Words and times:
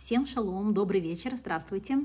Всем 0.00 0.26
шалом, 0.26 0.72
добрый 0.72 1.00
вечер, 1.00 1.34
здравствуйте. 1.36 1.98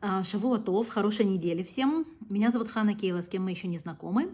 А, 0.00 0.22
Шавуатов, 0.22 0.88
хорошей 0.88 1.24
недели 1.24 1.62
всем. 1.62 2.06
Меня 2.28 2.50
зовут 2.50 2.68
Хана 2.68 2.94
Кейла, 2.94 3.22
с 3.22 3.26
кем 3.26 3.44
мы 3.44 3.50
еще 3.50 3.66
не 3.66 3.78
знакомы. 3.78 4.28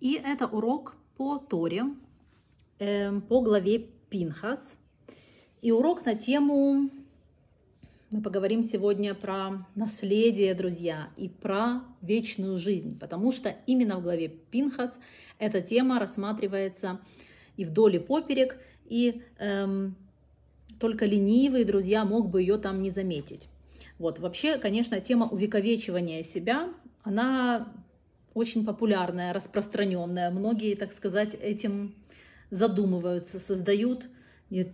И 0.00 0.20
это 0.22 0.46
урок 0.46 0.94
по 1.16 1.38
Торе, 1.38 1.84
э, 2.78 3.18
по 3.22 3.40
главе 3.40 3.88
Пинхас. 4.10 4.76
И 5.62 5.72
урок 5.72 6.04
на 6.04 6.14
тему, 6.14 6.90
мы 8.10 8.22
поговорим 8.22 8.62
сегодня 8.62 9.14
про 9.14 9.66
наследие, 9.74 10.54
друзья, 10.54 11.08
и 11.16 11.28
про 11.28 11.82
вечную 12.02 12.56
жизнь, 12.56 12.96
потому 13.00 13.32
что 13.32 13.56
именно 13.66 13.98
в 13.98 14.02
главе 14.02 14.28
Пинхас 14.28 14.96
эта 15.38 15.60
тема 15.60 15.98
рассматривается 15.98 17.00
и 17.56 17.64
вдоль 17.64 17.96
и 17.96 17.98
поперек, 17.98 18.58
и 18.84 19.22
эм, 19.38 19.96
только 20.78 21.06
ленивый, 21.06 21.64
друзья, 21.64 22.04
мог 22.04 22.30
бы 22.30 22.40
ее 22.40 22.58
там 22.58 22.82
не 22.82 22.90
заметить. 22.90 23.48
Вот, 23.98 24.18
вообще, 24.18 24.58
конечно, 24.58 25.00
тема 25.00 25.26
увековечивания 25.26 26.22
себя, 26.22 26.68
она 27.02 27.72
очень 28.34 28.66
популярная, 28.66 29.32
распространенная. 29.32 30.30
Многие, 30.30 30.74
так 30.74 30.92
сказать, 30.92 31.34
этим 31.34 31.94
задумываются, 32.50 33.38
создают 33.38 34.08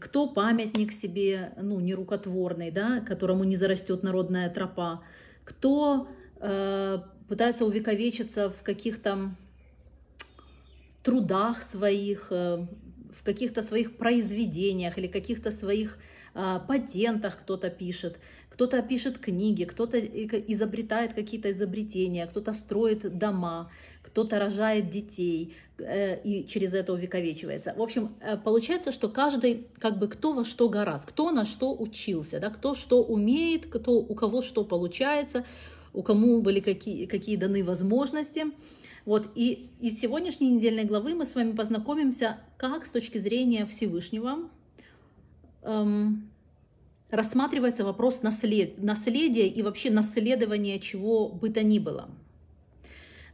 кто 0.00 0.28
памятник 0.28 0.92
себе, 0.92 1.54
ну, 1.58 1.80
нерукотворный, 1.80 2.70
да, 2.70 3.00
которому 3.00 3.44
не 3.44 3.56
зарастет 3.56 4.02
народная 4.02 4.50
тропа, 4.50 5.02
кто 5.44 6.08
э, 6.40 6.98
пытается 7.28 7.64
увековечиться 7.64 8.50
в 8.50 8.62
каких-то 8.62 9.34
трудах 11.02 11.62
своих, 11.62 12.28
э, 12.30 12.66
в 13.12 13.22
каких-то 13.22 13.62
своих 13.62 13.96
произведениях 13.96 14.98
или 14.98 15.06
каких-то 15.06 15.50
своих 15.50 15.98
э, 16.34 16.60
патентах 16.66 17.38
кто-то 17.38 17.70
пишет, 17.70 18.18
кто-то 18.50 18.82
пишет 18.82 19.18
книги, 19.18 19.64
кто-то 19.64 19.98
изобретает 19.98 21.14
какие-то 21.14 21.50
изобретения, 21.50 22.26
кто-то 22.26 22.52
строит 22.52 23.18
дома, 23.18 23.70
кто-то 24.02 24.38
рожает 24.38 24.90
детей 24.90 25.54
э, 25.78 26.20
и 26.22 26.46
через 26.46 26.74
это 26.74 26.92
увековечивается. 26.92 27.74
В 27.76 27.82
общем, 27.82 28.14
э, 28.20 28.36
получается, 28.36 28.92
что 28.92 29.08
каждый, 29.08 29.66
как 29.78 29.98
бы 29.98 30.08
кто 30.08 30.32
во 30.32 30.44
что 30.44 30.68
гораст, 30.68 31.06
кто 31.06 31.30
на 31.30 31.44
что 31.44 31.74
учился, 31.74 32.40
да, 32.40 32.50
кто 32.50 32.74
что 32.74 33.02
умеет, 33.02 33.66
кто, 33.66 33.92
у 33.92 34.14
кого 34.14 34.42
что 34.42 34.64
получается, 34.64 35.44
у 35.94 36.02
кому 36.02 36.40
были 36.40 36.60
какие, 36.60 37.06
какие 37.06 37.36
даны 37.36 37.62
возможности. 37.64 38.46
Вот, 39.04 39.30
и 39.34 39.70
из 39.80 40.00
сегодняшней 40.00 40.50
недельной 40.50 40.84
главы 40.84 41.14
мы 41.14 41.24
с 41.24 41.34
вами 41.34 41.52
познакомимся, 41.52 42.38
как 42.56 42.86
с 42.86 42.90
точки 42.90 43.18
зрения 43.18 43.66
Всевышнего 43.66 44.48
эм, 45.62 46.30
рассматривается 47.10 47.84
вопрос 47.84 48.22
наслед... 48.22 48.80
наследия 48.82 49.48
и 49.48 49.62
вообще 49.62 49.90
наследования 49.90 50.78
чего 50.78 51.28
бы 51.28 51.50
то 51.50 51.64
ни 51.64 51.80
было. 51.80 52.10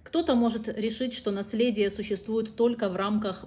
Кто-то 0.03 0.35
может 0.35 0.69
решить, 0.69 1.13
что 1.13 1.31
наследие 1.31 1.91
существует 1.91 2.57
только 2.57 2.89
в 2.89 2.97
рамках 2.97 3.45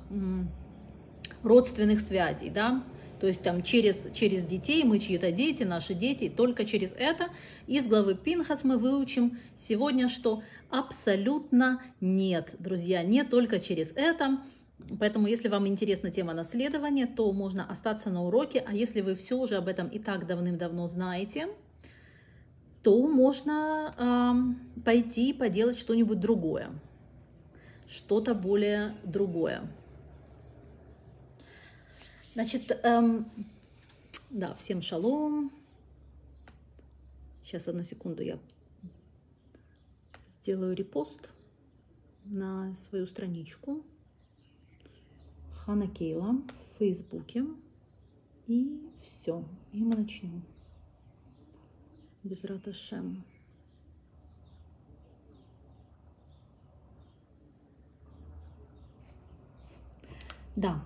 родственных 1.42 2.00
связей, 2.02 2.52
да, 2.52 2.84
то 3.22 3.28
есть 3.28 3.44
там 3.44 3.62
через, 3.62 4.08
через 4.16 4.44
детей, 4.44 4.84
мы 4.84 4.98
чьи-то 4.98 5.32
дети, 5.32 5.62
наши 5.62 5.94
дети, 5.94 6.28
только 6.28 6.66
через 6.66 6.92
это. 6.98 7.28
Из 7.68 7.88
главы 7.88 8.16
Пинхас 8.16 8.64
мы 8.64 8.80
выучим 8.80 9.38
сегодня, 9.56 10.10
что 10.10 10.42
абсолютно 10.72 11.84
нет, 12.02 12.56
друзья, 12.58 13.04
не 13.04 13.24
только 13.24 13.60
через 13.60 13.92
это. 13.94 14.40
Поэтому, 15.00 15.28
если 15.28 15.50
вам 15.50 15.68
интересна 15.68 16.10
тема 16.10 16.34
наследования, 16.34 17.06
то 17.06 17.32
можно 17.32 17.64
остаться 17.70 18.10
на 18.10 18.24
уроке, 18.24 18.64
а 18.68 18.74
если 18.74 19.02
вы 19.02 19.14
все 19.14 19.38
уже 19.38 19.58
об 19.58 19.68
этом 19.68 19.88
и 19.88 20.00
так 20.00 20.26
давным-давно 20.26 20.88
знаете, 20.88 21.48
то 22.82 23.08
можно 23.08 23.94
э, 24.76 24.82
пойти 24.82 25.30
и 25.30 25.34
поделать 25.34 25.78
что-нибудь 25.78 26.20
другое, 26.20 26.72
что-то 27.88 28.34
более 28.34 28.96
другое. 29.04 29.70
Значит, 32.34 32.72
эм, 32.84 33.30
да, 34.30 34.54
всем 34.56 34.82
шалом. 34.82 35.52
Сейчас, 37.42 37.68
одну 37.68 37.84
секунду, 37.84 38.24
я 38.24 38.40
сделаю 40.30 40.74
репост 40.74 41.30
на 42.24 42.74
свою 42.74 43.06
страничку 43.06 43.84
Хана 45.54 45.88
Кейла 45.88 46.32
в 46.32 46.78
Фейсбуке. 46.80 47.46
И 48.48 48.80
все, 49.02 49.44
и 49.74 49.84
мы 49.84 49.98
начнем. 49.98 50.42
Без 52.24 52.44
Раташем. 52.46 53.24
Да, 60.56 60.84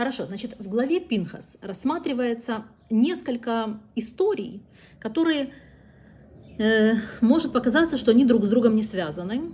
Хорошо, 0.00 0.24
значит, 0.24 0.56
в 0.58 0.66
главе 0.66 0.98
Пинхас 0.98 1.58
рассматривается 1.60 2.64
несколько 2.88 3.78
историй, 3.94 4.62
которые 4.98 5.52
э, 6.58 6.94
может 7.20 7.52
показаться, 7.52 7.98
что 7.98 8.12
они 8.12 8.24
друг 8.24 8.46
с 8.46 8.48
другом 8.48 8.76
не 8.76 8.80
связаны. 8.80 9.52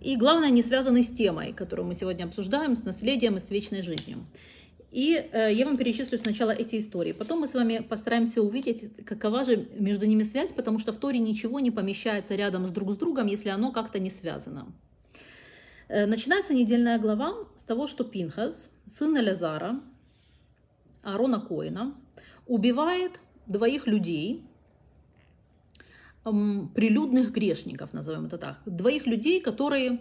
И 0.00 0.14
главное, 0.16 0.50
не 0.50 0.62
связаны 0.62 1.02
с 1.02 1.08
темой, 1.08 1.52
которую 1.52 1.88
мы 1.88 1.96
сегодня 1.96 2.22
обсуждаем, 2.22 2.76
с 2.76 2.84
наследием 2.84 3.36
и 3.36 3.40
с 3.40 3.50
вечной 3.50 3.82
жизнью. 3.82 4.18
И 4.92 5.16
э, 5.32 5.52
я 5.52 5.64
вам 5.66 5.76
перечислю 5.76 6.18
сначала 6.18 6.52
эти 6.52 6.78
истории. 6.78 7.10
Потом 7.10 7.40
мы 7.40 7.48
с 7.48 7.54
вами 7.54 7.78
постараемся 7.78 8.42
увидеть, 8.42 9.04
какова 9.04 9.42
же 9.42 9.66
между 9.76 10.06
ними 10.06 10.22
связь, 10.22 10.52
потому 10.52 10.78
что 10.78 10.92
в 10.92 10.98
Торе 10.98 11.18
ничего 11.18 11.58
не 11.58 11.72
помещается 11.72 12.36
рядом 12.36 12.68
с 12.68 12.70
друг 12.70 12.92
с 12.92 12.96
другом, 12.96 13.26
если 13.26 13.48
оно 13.48 13.72
как-то 13.72 13.98
не 13.98 14.10
связано. 14.10 14.72
Э, 15.88 16.06
начинается 16.06 16.54
недельная 16.54 16.98
глава 16.98 17.34
с 17.56 17.64
того, 17.64 17.86
что 17.86 18.04
Пинхас, 18.04 18.70
сын 18.86 19.16
Элязара, 19.18 19.80
Аарона 21.02 21.40
Коина, 21.40 21.94
убивает 22.46 23.20
двоих 23.46 23.86
людей, 23.86 24.44
прилюдных 26.24 27.32
грешников, 27.32 27.92
назовем 27.92 28.26
это 28.26 28.38
так, 28.38 28.60
двоих 28.64 29.06
людей, 29.06 29.42
которые 29.42 29.98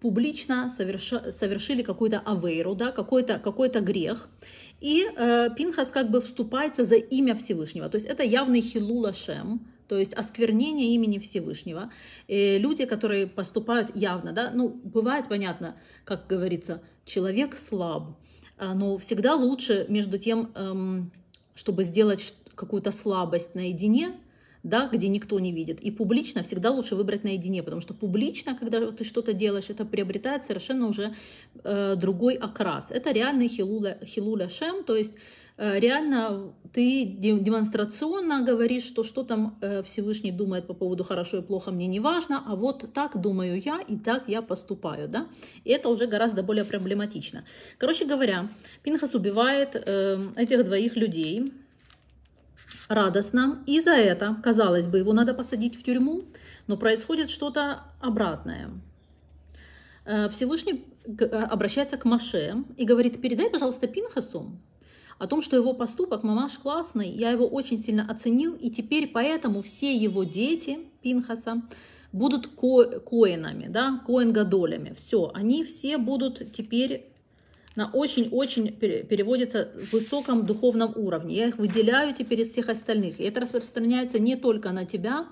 публично 0.00 0.70
совершили 0.70 1.82
какую-то 1.82 2.20
авейру, 2.20 2.74
да, 2.74 2.90
какой-то 2.90 3.38
какой 3.38 3.68
грех. 3.68 4.28
И 4.80 5.06
э, 5.14 5.50
Пинхас 5.54 5.92
как 5.92 6.10
бы 6.10 6.20
вступается 6.20 6.84
за 6.84 6.96
имя 6.96 7.34
Всевышнего. 7.34 7.88
То 7.88 7.96
есть 7.96 8.06
это 8.06 8.22
явный 8.22 8.62
хилулашем, 8.62 9.70
то 9.92 9.98
есть 9.98 10.14
осквернение 10.14 10.94
имени 10.94 11.18
Всевышнего. 11.18 11.92
И 12.26 12.56
люди, 12.56 12.86
которые 12.86 13.26
поступают 13.26 13.94
явно, 13.94 14.32
да, 14.32 14.50
ну, 14.50 14.70
бывает 14.70 15.28
понятно, 15.28 15.76
как 16.06 16.26
говорится, 16.26 16.80
человек 17.04 17.58
слаб, 17.58 18.16
а, 18.56 18.72
но 18.72 18.96
всегда 18.96 19.34
лучше 19.34 19.84
между 19.90 20.18
тем, 20.18 20.50
эм, 20.54 21.12
чтобы 21.54 21.84
сделать 21.84 22.34
какую-то 22.54 22.90
слабость 22.90 23.54
наедине, 23.54 24.14
да, 24.62 24.88
где 24.90 25.08
никто 25.08 25.38
не 25.38 25.52
видит. 25.52 25.78
И 25.82 25.90
публично 25.90 26.42
всегда 26.42 26.70
лучше 26.70 26.94
выбрать 26.94 27.22
наедине, 27.22 27.62
потому 27.62 27.82
что 27.82 27.92
публично, 27.92 28.56
когда 28.56 28.90
ты 28.92 29.04
что-то 29.04 29.34
делаешь, 29.34 29.68
это 29.68 29.84
приобретает 29.84 30.42
совершенно 30.42 30.86
уже 30.86 31.14
э, 31.64 31.96
другой 31.96 32.36
окрас. 32.36 32.90
Это 32.90 33.12
реальный 33.12 33.48
хилуля, 33.48 33.98
хилуля 34.06 34.48
шем, 34.48 34.84
то 34.84 34.96
есть 34.96 35.12
э, 35.14 35.18
реально 35.56 36.52
ты 36.72 37.04
демонстрационно 37.04 38.42
говоришь, 38.42 38.84
что 38.84 39.04
что 39.04 39.22
там 39.22 39.58
э, 39.60 39.82
Всевышний 39.82 40.32
думает 40.32 40.66
по 40.66 40.74
поводу 40.74 41.04
хорошо 41.04 41.38
и 41.38 41.42
плохо, 41.42 41.70
мне 41.70 41.86
не 41.86 42.00
важно, 42.00 42.42
а 42.46 42.56
вот 42.56 42.92
так 42.94 43.20
думаю 43.20 43.60
я 43.60 43.80
и 43.80 43.96
так 43.96 44.24
я 44.28 44.42
поступаю, 44.42 45.08
да, 45.08 45.26
и 45.64 45.70
это 45.70 45.88
уже 45.88 46.06
гораздо 46.06 46.42
более 46.42 46.64
проблематично. 46.64 47.44
Короче 47.78 48.06
говоря, 48.06 48.48
Пинхас 48.82 49.14
убивает 49.14 49.74
э, 49.74 50.28
этих 50.36 50.64
двоих 50.64 50.96
людей, 50.96 51.52
радостно, 52.88 53.62
и 53.66 53.80
за 53.80 53.92
это, 53.92 54.36
казалось 54.42 54.86
бы, 54.86 54.98
его 54.98 55.12
надо 55.12 55.34
посадить 55.34 55.78
в 55.78 55.82
тюрьму, 55.82 56.24
но 56.66 56.76
происходит 56.76 57.28
что-то 57.28 57.82
обратное. 58.00 58.70
Э, 60.06 60.30
Всевышний 60.30 60.86
э, 61.04 61.24
обращается 61.24 61.98
к 61.98 62.06
Маше 62.06 62.64
и 62.78 62.86
говорит, 62.86 63.20
передай, 63.20 63.50
пожалуйста, 63.50 63.88
Пинхасу 63.88 64.52
о 65.22 65.28
том, 65.28 65.40
что 65.40 65.54
его 65.54 65.72
поступок, 65.72 66.24
мамаш 66.24 66.58
классный, 66.58 67.08
я 67.08 67.30
его 67.30 67.46
очень 67.46 67.78
сильно 67.78 68.04
оценил, 68.10 68.56
и 68.56 68.70
теперь 68.70 69.06
поэтому 69.06 69.62
все 69.62 69.94
его 69.94 70.24
дети 70.24 70.80
Пинхаса 71.00 71.62
будут 72.10 72.48
ко 72.48 72.98
коинами, 72.98 73.68
да, 73.68 74.02
коин-гадолями. 74.04 74.94
Все, 74.96 75.30
они 75.32 75.62
все 75.62 75.96
будут 75.96 76.52
теперь 76.52 77.06
на 77.76 77.88
очень-очень 77.92 78.72
переводится 78.72 79.70
в 79.76 79.92
высоком 79.92 80.44
духовном 80.44 80.92
уровне. 80.96 81.36
Я 81.36 81.46
их 81.46 81.56
выделяю 81.56 82.16
теперь 82.16 82.40
из 82.40 82.50
всех 82.50 82.68
остальных. 82.68 83.20
И 83.20 83.22
это 83.22 83.42
распространяется 83.42 84.18
не 84.18 84.34
только 84.34 84.72
на 84.72 84.86
тебя, 84.86 85.28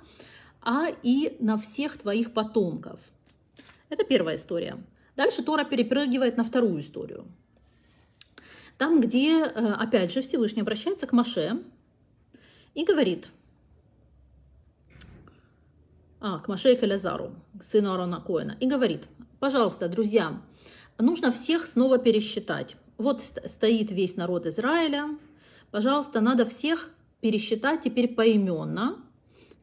а 0.63 0.87
и 1.03 1.37
на 1.41 1.59
всех 1.59 1.99
твоих 1.99 2.33
потомков. 2.33 3.01
Это 3.89 4.05
первая 4.05 4.37
история. 4.37 4.79
Дальше 5.17 5.43
Тора 5.43 5.65
перепрыгивает 5.65 6.37
на 6.37 6.45
вторую 6.45 6.81
историю. 6.81 7.27
Там, 8.81 9.03
где, 9.03 9.43
э, 9.43 9.75
опять 9.75 10.11
же, 10.11 10.23
Всевышний 10.23 10.63
обращается 10.63 11.07
к 11.07 11.13
Маше 11.13 11.63
и 12.75 12.83
говорит, 12.83 13.29
а, 16.19 16.39
к 16.39 16.49
Маше 16.49 16.73
и 16.73 16.77
Калязару, 16.77 17.35
к 17.59 17.63
сыну 17.63 17.93
Арона 17.93 18.23
Коэна, 18.27 18.57
и 18.59 18.67
говорит, 18.67 19.03
пожалуйста, 19.39 19.87
друзья, 19.87 20.41
нужно 20.97 21.31
всех 21.31 21.67
снова 21.67 21.99
пересчитать. 21.99 22.77
Вот 22.97 23.21
стоит 23.21 23.91
весь 23.91 24.17
народ 24.17 24.47
Израиля, 24.47 25.11
пожалуйста, 25.71 26.23
надо 26.23 26.47
всех 26.47 26.89
пересчитать 27.21 27.83
теперь 27.83 28.09
поименно. 28.09 28.97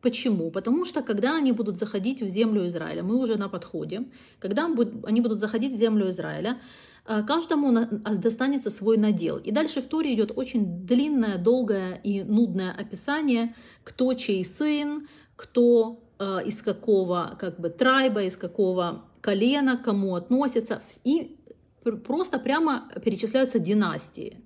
Почему? 0.01 0.51
Потому 0.51 0.85
что 0.85 1.01
когда 1.01 1.37
они 1.37 1.53
будут 1.53 1.79
заходить 1.79 2.21
в 2.21 2.27
землю 2.27 2.67
Израиля, 2.67 3.01
мы 3.01 3.15
уже 3.15 3.35
на 3.35 3.49
подходе, 3.49 4.03
когда 4.37 4.65
они 5.05 5.21
будут 5.21 5.39
заходить 5.39 5.73
в 5.73 5.79
землю 5.79 6.11
Израиля, 6.11 6.59
каждому 7.23 7.77
а, 7.77 8.15
достанется 8.15 8.69
свой 8.69 8.97
надел. 8.97 9.37
И 9.37 9.51
дальше 9.51 9.81
в 9.81 9.87
Торе 9.87 10.13
идет 10.13 10.31
очень 10.35 10.85
длинное, 10.85 11.37
долгое 11.37 12.01
и 12.03 12.23
нудное 12.23 12.71
описание, 12.71 13.55
кто 13.83 14.13
чей 14.13 14.43
сын, 14.43 15.07
кто 15.35 16.03
э, 16.19 16.39
из 16.45 16.61
какого 16.61 17.37
как 17.39 17.59
бы 17.59 17.69
трайба, 17.69 18.23
из 18.23 18.35
какого 18.35 19.05
колена, 19.21 19.77
кому 19.77 20.15
относится. 20.15 20.81
И 21.05 21.37
просто 22.05 22.39
прямо 22.39 22.89
перечисляются 23.03 23.59
династии 23.59 24.43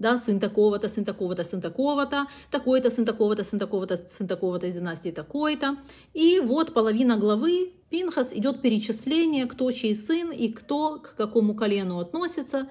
да, 0.00 0.18
сын 0.18 0.40
такого-то, 0.40 0.88
сын 0.88 1.04
такого-то, 1.04 1.44
сын 1.44 1.60
такого-то, 1.60 2.26
такой-то, 2.50 2.90
сын 2.90 3.04
такого-то, 3.04 3.44
сын 3.44 3.58
такого-то, 3.58 3.96
сын 3.96 4.26
такого-то 4.26 4.66
из 4.66 4.74
династии 4.74 5.10
такой-то. 5.10 5.76
И 6.14 6.40
вот 6.40 6.74
половина 6.74 7.16
главы 7.16 7.72
Пинхас 7.90 8.32
идет 8.32 8.62
перечисление, 8.62 9.46
кто 9.46 9.70
чей 9.70 9.94
сын 9.94 10.32
и 10.32 10.48
кто 10.48 10.98
к 10.98 11.14
какому 11.16 11.54
колену 11.54 11.98
относится. 11.98 12.68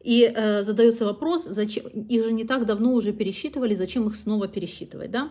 И 0.00 0.30
э, 0.34 0.62
задается 0.62 1.04
вопрос, 1.06 1.44
зачем 1.44 1.86
их 1.86 2.24
же 2.24 2.32
не 2.32 2.44
так 2.44 2.66
давно 2.66 2.92
уже 2.92 3.12
пересчитывали, 3.12 3.74
зачем 3.74 4.06
их 4.08 4.16
снова 4.16 4.48
пересчитывать, 4.48 5.10
да? 5.10 5.30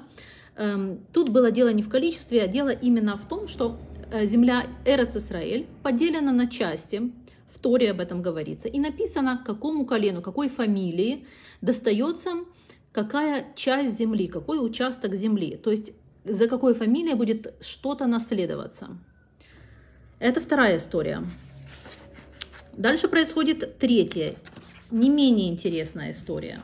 Эм, 0.55 0.99
тут 1.13 1.29
было 1.29 1.51
дело 1.51 1.69
не 1.69 1.83
в 1.83 1.89
количестве, 1.89 2.41
а 2.41 2.47
дело 2.47 2.69
именно 2.69 3.17
в 3.17 3.27
том, 3.27 3.47
что 3.47 3.77
э, 4.11 4.25
земля 4.25 4.63
Эрец 4.85 5.15
Исраэль 5.15 5.67
поделена 5.83 6.31
на 6.31 6.47
части, 6.47 7.11
в 7.53 7.59
Торе 7.59 7.91
об 7.91 7.99
этом 7.99 8.21
говорится. 8.21 8.67
И 8.67 8.79
написано, 8.79 9.43
какому 9.45 9.85
колену, 9.85 10.21
какой 10.21 10.49
фамилии 10.49 11.25
достается 11.61 12.31
какая 12.91 13.45
часть 13.55 13.97
земли, 13.97 14.27
какой 14.27 14.65
участок 14.65 15.15
земли. 15.15 15.57
То 15.57 15.71
есть 15.71 15.93
за 16.25 16.47
какой 16.47 16.73
фамилией 16.73 17.15
будет 17.15 17.53
что-то 17.61 18.07
наследоваться. 18.07 18.97
Это 20.19 20.39
вторая 20.39 20.77
история. 20.77 21.23
Дальше 22.73 23.07
происходит 23.07 23.77
третья, 23.77 24.35
не 24.89 25.09
менее 25.09 25.49
интересная 25.49 26.11
история. 26.11 26.59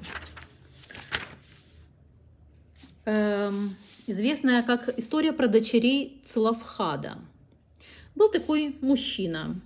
Эм, 3.06 3.75
известная 4.07 4.63
как 4.63 4.97
история 4.97 5.33
про 5.33 5.47
дочерей 5.47 6.21
Цлавхада. 6.24 7.18
Был 8.15 8.30
такой 8.30 8.75
мужчина, 8.81 9.59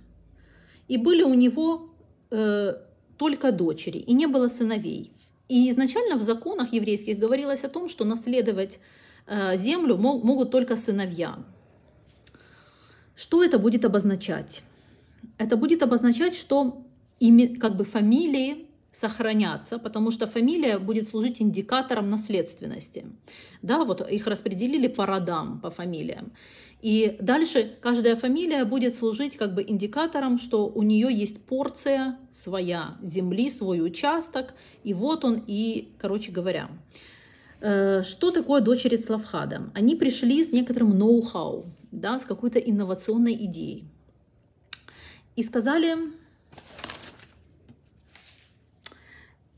и 0.88 0.96
были 0.96 1.22
у 1.22 1.34
него 1.34 1.90
э, 2.30 2.74
только 3.16 3.52
дочери, 3.52 3.98
и 3.98 4.12
не 4.12 4.26
было 4.26 4.48
сыновей. 4.48 5.12
И 5.48 5.70
изначально 5.70 6.16
в 6.16 6.22
законах 6.22 6.72
еврейских 6.72 7.18
говорилось 7.18 7.64
о 7.64 7.68
том, 7.68 7.88
что 7.88 8.04
наследовать 8.04 8.78
э, 9.26 9.56
землю 9.56 9.96
мог, 9.96 10.24
могут 10.24 10.50
только 10.50 10.76
сыновья. 10.76 11.38
Что 13.16 13.44
это 13.44 13.58
будет 13.58 13.84
обозначать? 13.84 14.62
Это 15.38 15.56
будет 15.56 15.82
обозначать, 15.82 16.34
что 16.34 16.82
ими, 17.20 17.46
как 17.46 17.76
бы 17.76 17.84
фамилии 17.84 18.63
сохранятся, 18.94 19.78
потому 19.78 20.10
что 20.12 20.26
фамилия 20.26 20.78
будет 20.78 21.08
служить 21.08 21.42
индикатором 21.42 22.10
наследственности. 22.10 23.06
Да, 23.60 23.84
вот 23.84 24.08
их 24.08 24.26
распределили 24.26 24.86
по 24.86 25.04
родам, 25.04 25.60
по 25.60 25.70
фамилиям. 25.70 26.32
И 26.80 27.16
дальше 27.20 27.76
каждая 27.80 28.14
фамилия 28.14 28.64
будет 28.64 28.94
служить 28.94 29.36
как 29.36 29.54
бы 29.54 29.64
индикатором, 29.66 30.38
что 30.38 30.68
у 30.68 30.82
нее 30.82 31.08
есть 31.10 31.44
порция 31.44 32.18
своя 32.30 32.96
земли, 33.02 33.50
свой 33.50 33.80
участок, 33.80 34.54
и 34.84 34.94
вот 34.94 35.24
он 35.24 35.42
и, 35.46 35.94
короче 35.98 36.30
говоря. 36.30 36.68
Э, 37.60 38.02
что 38.02 38.30
такое 38.30 38.60
дочери 38.60 38.96
Славхада? 38.96 39.70
Они 39.74 39.96
пришли 39.96 40.44
с 40.44 40.52
некоторым 40.52 40.96
ноу-хау, 40.98 41.64
да, 41.90 42.18
с 42.18 42.26
какой-то 42.26 42.58
инновационной 42.58 43.34
идеей. 43.46 43.88
И 45.36 45.42
сказали, 45.42 45.96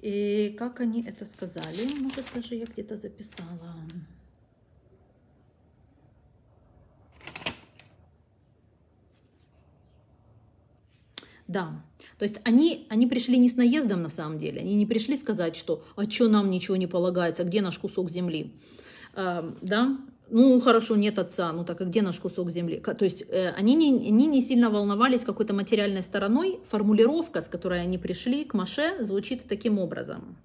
и 0.07 0.55
как 0.57 0.81
они 0.81 1.03
это 1.03 1.25
сказали, 1.25 1.85
может 1.99 2.25
даже 2.33 2.55
я 2.55 2.65
где-то 2.65 2.97
записала. 2.97 3.75
Да. 11.49 11.83
То 12.19 12.23
есть 12.23 12.37
они, 12.45 12.87
они 12.89 13.09
пришли 13.09 13.37
не 13.37 13.49
с 13.49 13.57
наездом 13.57 14.03
на 14.03 14.09
самом 14.09 14.39
деле. 14.39 14.61
Они 14.61 14.77
не 14.77 14.87
пришли 14.87 15.17
сказать, 15.17 15.57
что 15.57 15.83
«а 15.97 16.09
что 16.09 16.29
нам 16.29 16.51
ничего 16.51 16.77
не 16.77 16.87
полагается, 16.87 17.43
где 17.43 17.61
наш 17.61 17.77
кусок 17.77 18.09
земли?» 18.09 18.55
э, 19.15 19.53
Да, 19.61 19.99
ну 20.31 20.61
хорошо, 20.61 20.97
нет 20.97 21.19
отца, 21.19 21.53
ну 21.53 21.65
так 21.65 21.81
а 21.81 21.85
где 21.85 22.03
наш 22.03 22.19
кусок 22.19 22.51
земли? 22.51 22.81
То 22.81 23.05
есть 23.05 23.25
э, 23.29 23.51
они, 23.51 23.75
не, 23.75 24.09
они 24.09 24.27
не 24.27 24.43
сильно 24.43 24.71
волновались 24.71 25.25
какой-то 25.25 25.55
материальной 25.55 26.03
стороной. 26.03 26.59
Формулировка, 26.69 27.41
с 27.41 27.49
которой 27.49 27.81
они 27.83 27.99
пришли 27.99 28.45
к 28.45 28.55
Маше, 28.55 29.05
звучит 29.05 29.45
таким 29.49 29.79
образом. 29.79 30.37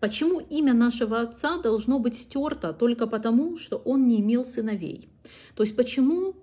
Почему 0.00 0.40
имя 0.40 0.72
нашего 0.72 1.20
отца 1.20 1.58
должно 1.58 1.98
быть 1.98 2.16
стерто 2.16 2.72
только 2.72 3.06
потому, 3.06 3.58
что 3.58 3.76
он 3.76 4.06
не 4.06 4.20
имел 4.20 4.44
сыновей? 4.44 5.08
То 5.54 5.62
есть 5.62 5.76
почему 5.76 6.34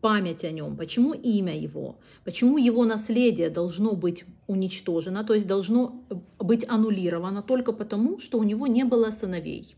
память 0.00 0.44
о 0.44 0.50
нем, 0.50 0.76
почему 0.76 1.12
имя 1.12 1.56
его, 1.56 1.96
почему 2.24 2.58
его 2.58 2.84
наследие 2.84 3.50
должно 3.50 3.94
быть 3.94 4.24
уничтожено, 4.46 5.24
то 5.24 5.34
есть 5.34 5.46
должно 5.46 6.02
быть 6.38 6.68
аннулировано 6.68 7.42
только 7.42 7.72
потому, 7.72 8.18
что 8.18 8.38
у 8.38 8.44
него 8.44 8.66
не 8.66 8.84
было 8.84 9.10
сыновей. 9.10 9.76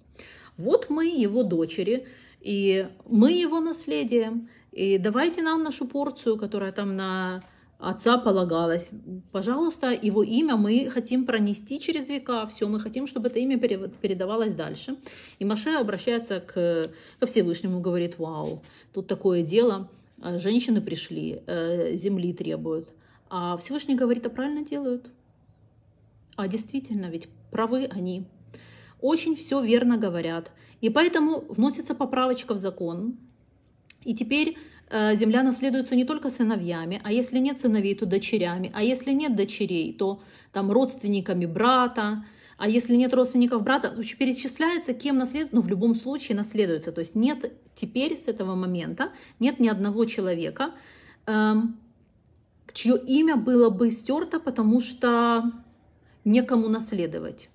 Вот 0.61 0.91
мы 0.91 1.07
его 1.07 1.43
дочери, 1.43 2.07
и 2.41 2.87
мы 3.07 3.33
его 3.33 3.61
наследие, 3.61 4.47
и 4.73 4.99
давайте 4.99 5.43
нам 5.43 5.63
нашу 5.63 5.87
порцию, 5.87 6.37
которая 6.37 6.73
там 6.73 6.97
на 6.97 7.43
отца 7.79 8.19
полагалась. 8.19 8.91
Пожалуйста, 9.33 9.91
его 9.91 10.23
имя 10.23 10.57
мы 10.57 10.91
хотим 10.91 11.25
пронести 11.25 11.81
через 11.81 12.09
века, 12.09 12.47
все, 12.47 12.69
мы 12.69 12.79
хотим, 12.79 13.07
чтобы 13.07 13.29
это 13.29 13.39
имя 13.39 13.59
передавалось 13.59 14.53
дальше. 14.53 14.97
И 15.39 15.45
Маше 15.45 15.71
обращается 15.71 16.41
к, 16.41 16.91
ко 17.19 17.27
Всевышнему, 17.27 17.81
говорит, 17.81 18.19
вау, 18.19 18.63
тут 18.93 19.07
такое 19.07 19.43
дело, 19.43 19.89
а 20.21 20.39
женщины 20.39 20.83
пришли, 20.83 21.43
э, 21.47 21.97
земли 21.97 22.35
требуют. 22.35 22.91
А 23.31 23.57
Всевышний 23.57 23.95
говорит, 23.95 24.27
а 24.27 24.31
правильно 24.31 24.63
делают. 24.65 25.11
А 26.37 26.49
действительно, 26.49 27.07
ведь 27.07 27.29
правы 27.51 27.89
они. 27.91 28.25
Очень 29.01 29.37
все 29.37 29.63
верно 29.63 29.97
говорят. 29.97 30.51
И 30.81 30.91
поэтому 30.91 31.45
вносится 31.49 31.95
поправочка 31.95 32.55
в 32.55 32.59
закон. 32.59 33.17
И 34.05 34.15
теперь 34.15 34.57
э, 34.89 35.17
земля 35.17 35.43
наследуется 35.43 35.95
не 35.95 36.05
только 36.05 36.31
сыновьями, 36.31 37.01
а 37.05 37.13
если 37.13 37.39
нет 37.39 37.59
сыновей, 37.61 37.95
то 37.95 38.07
дочерями. 38.07 38.71
А 38.75 38.83
если 38.83 39.13
нет 39.13 39.37
дочерей, 39.37 39.93
то 39.93 40.23
там 40.53 40.71
родственниками 40.71 41.47
брата, 41.47 42.25
а 42.57 42.69
если 42.69 42.95
нет 42.95 43.15
родственников 43.15 43.63
брата, 43.63 43.91
то 43.91 44.03
перечисляется, 44.03 44.93
кем 44.93 45.17
наследует, 45.17 45.53
но 45.53 45.61
в 45.61 45.69
любом 45.69 45.95
случае 45.95 46.37
наследуется. 46.37 46.93
То 46.93 47.01
есть 47.01 47.15
нет 47.15 47.53
теперь 47.75 48.19
с 48.19 48.29
этого 48.29 48.55
момента, 48.55 49.13
нет 49.39 49.61
ни 49.61 49.69
одного 49.69 50.05
человека, 50.05 50.73
эм, 51.27 51.79
чье 52.73 52.99
имя 52.99 53.37
было 53.37 53.71
бы 53.71 53.91
стерто, 53.91 54.39
потому 54.41 54.81
что 54.81 55.53
некому 56.25 56.69
наследовать. 56.69 57.49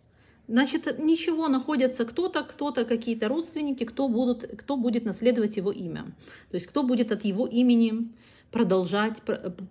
Значит, 0.48 1.00
ничего, 1.00 1.48
находятся 1.48 2.06
кто-то, 2.06 2.44
кто-то, 2.44 2.86
какие-то 2.86 3.28
родственники, 3.28 3.84
кто, 3.84 4.08
будут, 4.08 4.44
кто 4.58 4.78
будет 4.78 5.04
наследовать 5.04 5.58
его 5.58 5.72
имя. 5.72 6.06
То 6.52 6.56
есть 6.56 6.68
кто 6.68 6.84
будет 6.84 7.12
от 7.12 7.26
его 7.26 7.48
имени 7.48 8.10
продолжать, 8.52 9.22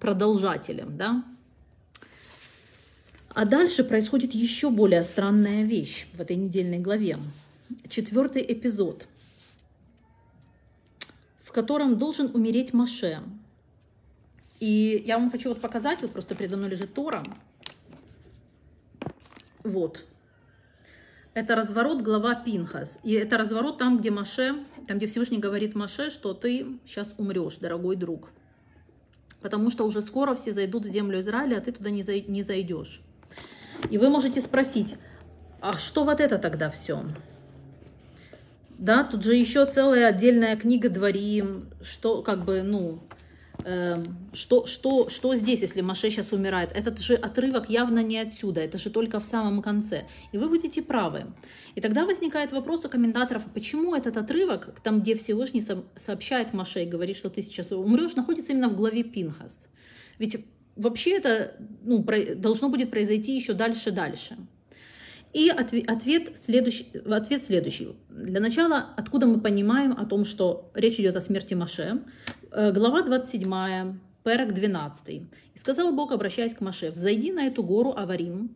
продолжателем, 0.01 0.97
да? 0.97 1.25
А 3.29 3.45
дальше 3.45 3.85
происходит 3.85 4.35
еще 4.35 4.71
более 4.71 5.05
странная 5.05 5.65
вещь 5.65 6.07
в 6.13 6.21
этой 6.21 6.37
недельной 6.37 6.79
главе. 6.79 7.19
Четвертый 7.89 8.45
эпизод, 8.47 9.07
в 11.43 11.53
котором 11.53 11.99
должен 11.99 12.31
умереть 12.35 12.73
Маше. 12.73 13.23
И 14.61 15.03
я 15.07 15.19
вам 15.19 15.31
хочу 15.31 15.49
вот 15.51 15.61
показать, 15.61 16.03
вот 16.03 16.13
просто 16.13 16.35
передо 16.35 16.57
мной 16.57 16.71
лежит 16.71 16.95
Тора. 16.95 17.25
Вот. 19.63 20.05
Это 21.35 21.57
разворот 21.57 22.01
глава 22.01 22.37
Пинхас. 22.37 23.01
И 23.03 23.13
это 23.13 23.37
разворот 23.37 23.77
там, 23.77 23.99
где 23.99 24.13
Маше, 24.13 24.55
там, 24.87 24.99
где 24.99 25.09
Всевышний 25.09 25.39
говорит 25.39 25.75
Маше, 25.75 26.11
что 26.11 26.33
ты 26.33 26.79
сейчас 26.87 27.13
умрешь, 27.19 27.57
дорогой 27.57 27.97
друг. 27.97 28.31
Потому 29.43 29.71
что 29.71 29.85
уже 29.85 30.01
скоро 30.01 30.37
все 30.37 30.53
зайдут 30.53 30.85
в 30.87 30.89
землю 30.89 31.19
Израиля, 31.19 31.57
а 31.59 31.61
ты 31.61 31.73
туда 31.73 31.91
не 31.91 32.03
зайдешь. 32.43 33.03
И 33.91 33.99
вы 33.99 34.11
можете 34.11 34.41
спросить, 34.41 34.95
а 35.61 35.77
что 35.77 36.05
вот 36.05 36.21
это 36.21 36.39
тогда 36.39 36.71
все? 36.71 37.05
Да, 38.79 39.03
тут 39.03 39.25
же 39.25 39.35
еще 39.35 39.67
целая 39.67 40.07
отдельная 40.07 40.57
книга 40.57 40.89
Дворим, 40.89 41.69
что 41.83 42.23
как 42.23 42.45
бы, 42.45 42.63
ну, 42.63 43.01
что, 44.33 44.67
что, 44.67 45.09
что 45.09 45.35
здесь, 45.35 45.61
если 45.61 45.81
Маше 45.81 46.11
сейчас 46.11 46.33
умирает? 46.33 46.71
Этот 46.73 47.01
же 47.01 47.15
отрывок 47.15 47.71
явно 47.71 48.03
не 48.03 48.19
отсюда, 48.19 48.61
это 48.61 48.77
же 48.77 48.91
только 48.91 49.21
в 49.21 49.25
самом 49.25 49.63
конце. 49.63 50.07
И 50.33 50.39
вы 50.39 50.49
будете 50.49 50.83
правы. 50.83 51.27
И 51.75 51.81
тогда 51.81 52.05
возникает 52.05 52.53
вопрос 52.53 52.85
у 52.85 52.89
комментаторов, 52.89 53.47
почему 53.55 53.95
этот 53.95 54.17
отрывок, 54.19 54.79
там, 54.83 55.01
где 55.01 55.15
Всевышний 55.15 55.63
сообщает 55.97 56.53
Маше 56.53 56.83
и 56.83 56.87
говорит, 56.87 57.17
что 57.17 57.31
ты 57.31 57.43
сейчас 57.43 57.73
умрешь, 57.73 58.17
находится 58.17 58.53
именно 58.53 58.69
в 58.69 58.77
главе 58.77 59.03
Пинхас. 59.03 59.69
Ведь 60.19 60.45
вообще 60.77 61.17
это 61.17 61.57
ну, 61.83 62.05
должно 62.37 62.69
будет 62.69 62.91
произойти 62.91 63.35
еще 63.35 63.55
дальше-дальше. 63.55 64.37
И 65.33 65.49
ответ 65.49 66.39
следующий, 66.41 66.87
ответ 67.07 67.45
следующий. 67.45 67.97
Для 68.09 68.41
начала, 68.41 68.91
откуда 68.97 69.27
мы 69.27 69.41
понимаем 69.41 69.93
о 69.93 70.05
том, 70.05 70.25
что 70.25 70.71
речь 70.75 71.01
идет 71.01 71.17
о 71.17 71.21
смерти 71.21 71.55
Маше? 71.55 72.03
Э, 72.57 72.71
глава 72.71 73.03
27, 73.03 73.99
перек 74.23 74.53
12. 74.53 75.23
«И 75.55 75.59
сказал 75.59 75.93
Бог, 75.93 76.13
обращаясь 76.13 76.55
к 76.55 76.61
Маше, 76.61 76.93
«Взойди 76.93 77.33
на 77.33 77.49
эту 77.49 77.65
гору 77.65 77.93
Аварим 77.97 78.55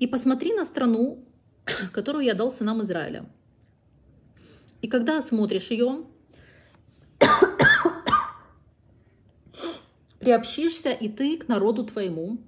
и 0.00 0.08
посмотри 0.08 0.52
на 0.52 0.64
страну, 0.64 1.24
которую 1.92 2.24
я 2.24 2.34
дал 2.34 2.50
сынам 2.50 2.82
Израиля. 2.82 3.26
И 4.82 4.88
когда 4.88 5.18
осмотришь 5.18 5.70
ее, 5.70 6.04
приобщишься 10.18 10.90
и 10.90 11.08
ты 11.08 11.38
к 11.38 11.46
народу 11.46 11.84
твоему, 11.84 12.38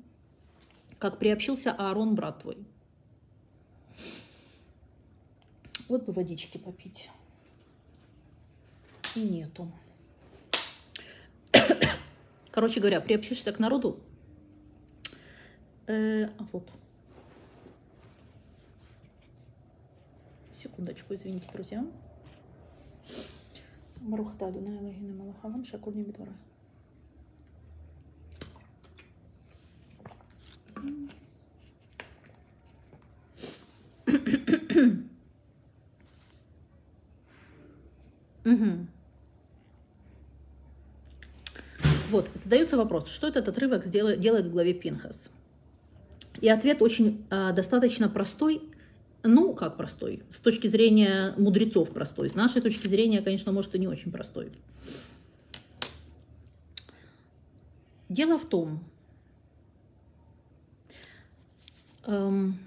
как 0.98 1.18
приобщился 1.18 1.70
Аарон, 1.70 2.16
брат 2.16 2.40
твой. 2.40 2.56
Вот 5.88 6.04
бы 6.04 6.12
водички 6.12 6.58
попить. 6.58 7.10
И 9.14 9.20
нету. 9.20 9.70
Короче 12.50 12.80
говоря, 12.80 13.00
приобщишься 13.00 13.52
к 13.52 13.58
народу. 13.58 14.00
Э, 15.86 16.24
а 16.24 16.46
вот. 16.52 16.68
Секундочку, 20.52 21.14
извините, 21.14 21.48
друзья. 21.52 21.86
Марухата 24.00 24.46
Адунай 24.46 24.78
Лагина 24.78 25.14
Малахаван 25.14 25.64
Шакурни 25.64 26.02
Бедвара. 26.02 26.32
Угу. 38.44 38.86
Вот, 42.10 42.28
задается 42.50 42.76
вопрос, 42.76 43.08
что 43.08 43.28
этот 43.28 43.46
отрывок 43.46 43.88
делает 43.88 44.46
в 44.46 44.50
главе 44.50 44.74
Пинхас? 44.74 45.30
И 46.40 46.48
ответ 46.48 46.82
очень 46.82 47.24
э, 47.30 47.52
достаточно 47.52 48.08
простой, 48.08 48.60
ну, 49.22 49.54
как 49.54 49.76
простой, 49.76 50.24
с 50.30 50.40
точки 50.40 50.66
зрения 50.66 51.32
мудрецов 51.36 51.90
простой, 51.90 52.28
с 52.28 52.34
нашей 52.34 52.60
точки 52.60 52.88
зрения, 52.88 53.22
конечно, 53.22 53.52
может 53.52 53.72
и 53.76 53.78
не 53.78 53.86
очень 53.86 54.10
простой. 54.10 54.50
Дело 58.08 58.36
в 58.36 58.46
том, 58.46 58.82
эм, 62.06 62.58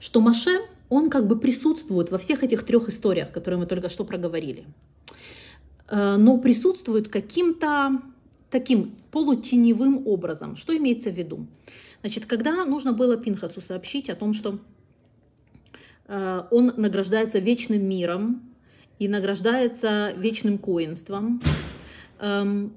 что 0.00 0.20
Маше, 0.20 0.58
он 0.88 1.08
как 1.08 1.28
бы 1.28 1.38
присутствует 1.38 2.10
во 2.10 2.18
всех 2.18 2.42
этих 2.42 2.64
трех 2.64 2.88
историях, 2.88 3.30
которые 3.30 3.60
мы 3.60 3.66
только 3.66 3.90
что 3.90 4.04
проговорили. 4.04 4.66
Э, 5.88 6.16
но 6.16 6.38
присутствует 6.38 7.06
каким-то 7.06 8.02
таким 8.50 8.94
полутеневым 9.10 10.06
образом. 10.06 10.56
Что 10.56 10.76
имеется 10.76 11.10
в 11.10 11.14
виду? 11.14 11.46
Значит, 12.00 12.26
когда 12.26 12.64
нужно 12.64 12.92
было 12.92 13.16
Пинхасу 13.16 13.60
сообщить 13.60 14.08
о 14.08 14.16
том, 14.16 14.32
что 14.32 14.58
э, 16.06 16.42
он 16.50 16.72
награждается 16.76 17.38
вечным 17.38 17.84
миром 17.84 18.42
и 18.98 19.08
награждается 19.08 20.12
вечным 20.16 20.58
коинством, 20.58 21.40
эм, 22.20 22.72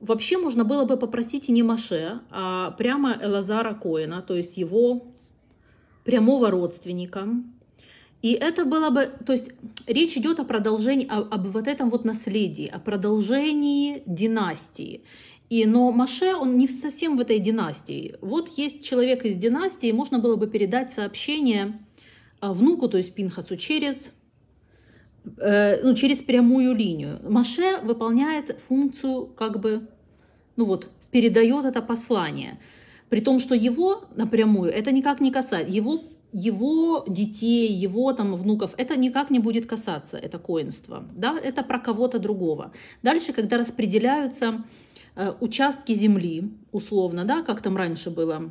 вообще 0.00 0.38
можно 0.38 0.64
было 0.64 0.84
бы 0.84 0.96
попросить 0.96 1.48
не 1.48 1.62
Маше, 1.62 2.20
а 2.30 2.72
прямо 2.72 3.16
Элазара 3.20 3.74
Коина, 3.74 4.22
то 4.22 4.34
есть 4.34 4.56
его 4.56 5.06
прямого 6.04 6.50
родственника, 6.50 7.28
и 8.20 8.32
это 8.32 8.64
было 8.64 8.90
бы, 8.90 9.10
то 9.24 9.32
есть 9.32 9.50
речь 9.86 10.16
идет 10.16 10.40
о 10.40 10.44
продолжении, 10.44 11.06
об, 11.08 11.32
об 11.32 11.46
вот 11.46 11.68
этом 11.68 11.88
вот 11.90 12.04
наследии, 12.04 12.66
о 12.66 12.78
продолжении 12.78 14.02
династии. 14.06 15.04
И, 15.50 15.64
но 15.64 15.92
Маше, 15.92 16.34
он 16.34 16.58
не 16.58 16.68
совсем 16.68 17.16
в 17.16 17.20
этой 17.20 17.38
династии. 17.38 18.16
Вот 18.20 18.48
есть 18.58 18.82
человек 18.82 19.24
из 19.24 19.36
династии, 19.36 19.92
можно 19.92 20.18
было 20.18 20.36
бы 20.36 20.46
передать 20.46 20.92
сообщение 20.92 21.78
а, 22.40 22.52
внуку, 22.52 22.88
то 22.88 22.98
есть 22.98 23.14
Пинхасу, 23.14 23.56
через, 23.56 24.12
э, 25.38 25.80
ну, 25.82 25.94
через 25.94 26.18
прямую 26.18 26.74
линию. 26.74 27.20
Маше 27.22 27.78
выполняет 27.82 28.60
функцию, 28.68 29.26
как 29.26 29.60
бы, 29.60 29.88
ну 30.56 30.64
вот, 30.64 30.90
передает 31.10 31.64
это 31.64 31.80
послание. 31.80 32.58
При 33.08 33.20
том, 33.20 33.38
что 33.38 33.54
его 33.54 34.04
напрямую 34.16 34.70
это 34.70 34.92
никак 34.92 35.20
не 35.20 35.30
касается. 35.30 35.72
Его 35.72 36.02
его 36.32 37.04
детей, 37.08 37.72
его 37.72 38.12
там 38.12 38.34
внуков, 38.34 38.72
это 38.76 38.96
никак 38.96 39.30
не 39.30 39.38
будет 39.38 39.66
касаться, 39.66 40.16
это 40.16 40.38
коинство. 40.38 41.04
Да? 41.14 41.38
Это 41.38 41.62
про 41.62 41.78
кого-то 41.78 42.18
другого. 42.18 42.72
Дальше, 43.02 43.32
когда 43.32 43.56
распределяются 43.56 44.64
э, 45.16 45.32
участки 45.40 45.92
земли, 45.92 46.52
условно, 46.72 47.24
да, 47.24 47.42
как 47.42 47.62
там 47.62 47.76
раньше 47.76 48.10
было, 48.10 48.50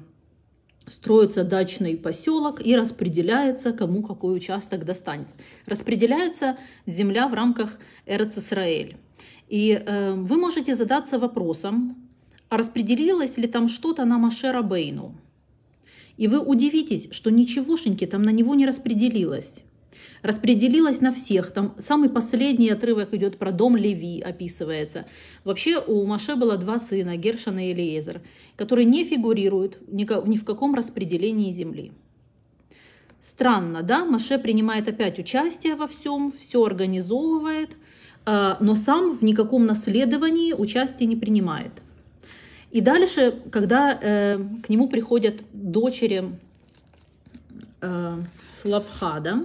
строится 0.88 1.43
дачный 1.43 1.98
поселок 1.98 2.65
и 2.65 2.75
распределяется, 2.75 3.74
кому 3.74 4.01
какой 4.01 4.36
участок 4.38 4.86
достанется. 4.86 5.36
Распределяется 5.65 6.57
земля 6.86 7.27
в 7.27 7.34
рамках 7.34 7.79
Эрцисраэль. 8.05 8.98
И 9.48 9.72
э, 9.72 10.13
вы 10.13 10.38
можете 10.38 10.75
задаться 10.75 11.19
вопросом, 11.19 11.96
а 12.50 12.57
распределилось 12.57 13.38
ли 13.38 13.48
там 13.48 13.67
что-то 13.67 14.05
на 14.05 14.17
Машера 14.17 14.62
Бейну? 14.62 15.15
И 16.17 16.27
вы 16.27 16.39
удивитесь, 16.39 17.07
что 17.12 17.29
ничегошеньки 17.29 18.05
там 18.05 18.24
на 18.24 18.31
него 18.31 18.55
не 18.55 18.65
распределилось. 18.65 19.62
Распределилось 20.24 21.00
на 21.00 21.13
всех. 21.13 21.51
Там 21.51 21.75
самый 21.77 22.09
последний 22.09 22.69
отрывок 22.69 23.13
идет 23.13 23.38
про 23.38 23.51
дом 23.51 23.77
Леви, 23.77 24.19
описывается. 24.21 25.05
Вообще 25.43 25.79
у 25.79 26.05
Маше 26.05 26.36
было 26.36 26.57
два 26.57 26.79
сына, 26.79 27.17
Гершан 27.17 27.59
и 27.59 27.71
Элиезер, 27.71 28.21
которые 28.55 28.86
не 28.86 29.03
фигурируют 29.03 29.79
ни 29.88 30.36
в 30.38 30.43
каком 30.43 30.75
распределении 30.75 31.51
земли. 31.51 31.91
Странно, 33.19 33.83
да? 33.83 34.05
Маше 34.05 34.38
принимает 34.38 34.88
опять 34.88 35.19
участие 35.19 35.75
во 35.75 35.88
всем, 35.88 36.31
все 36.31 36.63
организовывает, 36.63 37.75
а, 38.25 38.57
но 38.59 38.75
сам 38.75 39.17
в 39.17 39.24
никаком 39.24 39.65
наследовании 39.65 40.53
участия 40.53 41.05
не 41.05 41.15
принимает. 41.15 41.81
И 42.71 42.81
дальше, 42.81 43.39
когда 43.51 43.97
э, 44.00 44.38
к 44.63 44.69
нему 44.69 44.89
приходят 44.89 45.43
дочери 45.53 46.38
э, 47.81 48.17
Славхада 48.51 49.43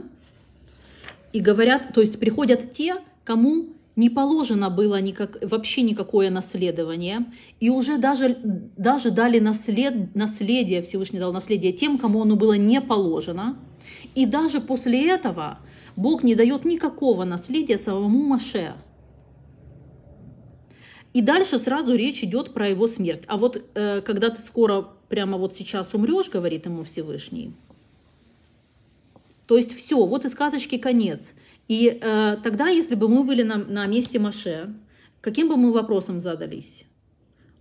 и 1.32 1.40
говорят, 1.40 1.94
то 1.94 2.00
есть 2.00 2.18
приходят 2.18 2.72
те, 2.72 2.96
кому 3.24 3.68
не 3.94 4.10
положено 4.10 4.70
было 4.70 5.00
никак, 5.00 5.38
вообще 5.42 5.82
никакое 5.82 6.30
наследование, 6.30 7.26
и 7.60 7.70
уже 7.70 7.98
даже, 7.98 8.38
даже 8.76 9.10
дали 9.10 9.38
наслед, 9.38 10.14
наследие, 10.14 10.82
Всевышний 10.82 11.18
дал 11.18 11.32
наследие 11.32 11.72
тем, 11.72 11.98
кому 11.98 12.22
оно 12.22 12.36
было 12.36 12.54
не 12.54 12.80
положено, 12.80 13.56
и 14.14 14.26
даже 14.26 14.60
после 14.60 15.10
этого 15.10 15.58
Бог 15.94 16.22
не 16.22 16.34
дает 16.34 16.64
никакого 16.64 17.24
наследия 17.24 17.78
самому 17.78 18.22
Маше. 18.22 18.74
И 21.12 21.20
дальше 21.20 21.58
сразу 21.58 21.94
речь 21.94 22.22
идет 22.22 22.54
про 22.54 22.68
его 22.68 22.88
смерть. 22.88 23.22
А 23.26 23.36
вот 23.36 23.62
э, 23.74 24.00
когда 24.00 24.30
ты 24.30 24.40
скоро, 24.40 24.88
прямо 25.08 25.36
вот 25.36 25.56
сейчас 25.56 25.92
умрешь, 25.92 26.30
говорит 26.30 26.64
ему 26.64 26.84
Всевышний, 26.84 27.52
то 29.46 29.56
есть 29.56 29.76
все, 29.76 30.06
вот 30.06 30.24
и 30.24 30.28
сказочки 30.28 30.78
конец. 30.78 31.34
И 31.68 31.98
э, 32.00 32.36
тогда, 32.42 32.68
если 32.68 32.94
бы 32.94 33.08
мы 33.08 33.24
были 33.24 33.42
на, 33.42 33.56
на 33.58 33.86
месте 33.86 34.18
Маше, 34.18 34.74
каким 35.20 35.48
бы 35.48 35.56
мы 35.56 35.72
вопросом 35.72 36.20
задались? 36.20 36.86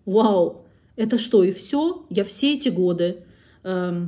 Вау, 0.05 0.65
это 0.96 1.17
что, 1.17 1.43
и 1.43 1.51
все? 1.51 2.05
Я 2.10 2.24
все 2.24 2.55
эти 2.55 2.70
годы 2.70 3.24
э, 3.63 4.08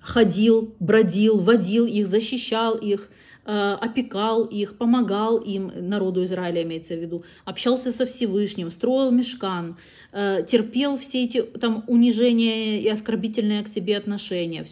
ходил, 0.00 0.74
бродил, 0.80 1.40
водил 1.40 1.86
их, 1.86 2.06
защищал 2.06 2.76
их, 2.76 3.10
опекал 3.50 4.44
их, 4.44 4.76
помогал 4.76 5.38
им, 5.38 5.72
народу 5.74 6.22
Израиля 6.24 6.62
имеется 6.64 6.94
в 6.94 7.00
виду, 7.00 7.24
общался 7.46 7.92
со 7.92 8.04
Всевышним, 8.04 8.70
строил 8.70 9.10
мешкан, 9.10 9.78
э, 10.12 10.44
терпел 10.46 10.98
все 10.98 11.24
эти 11.24 11.42
там 11.42 11.82
унижения 11.86 12.80
и 12.80 12.88
оскорбительные 12.88 13.62
к 13.64 13.68
себе 13.68 13.96
отношения. 13.96 14.66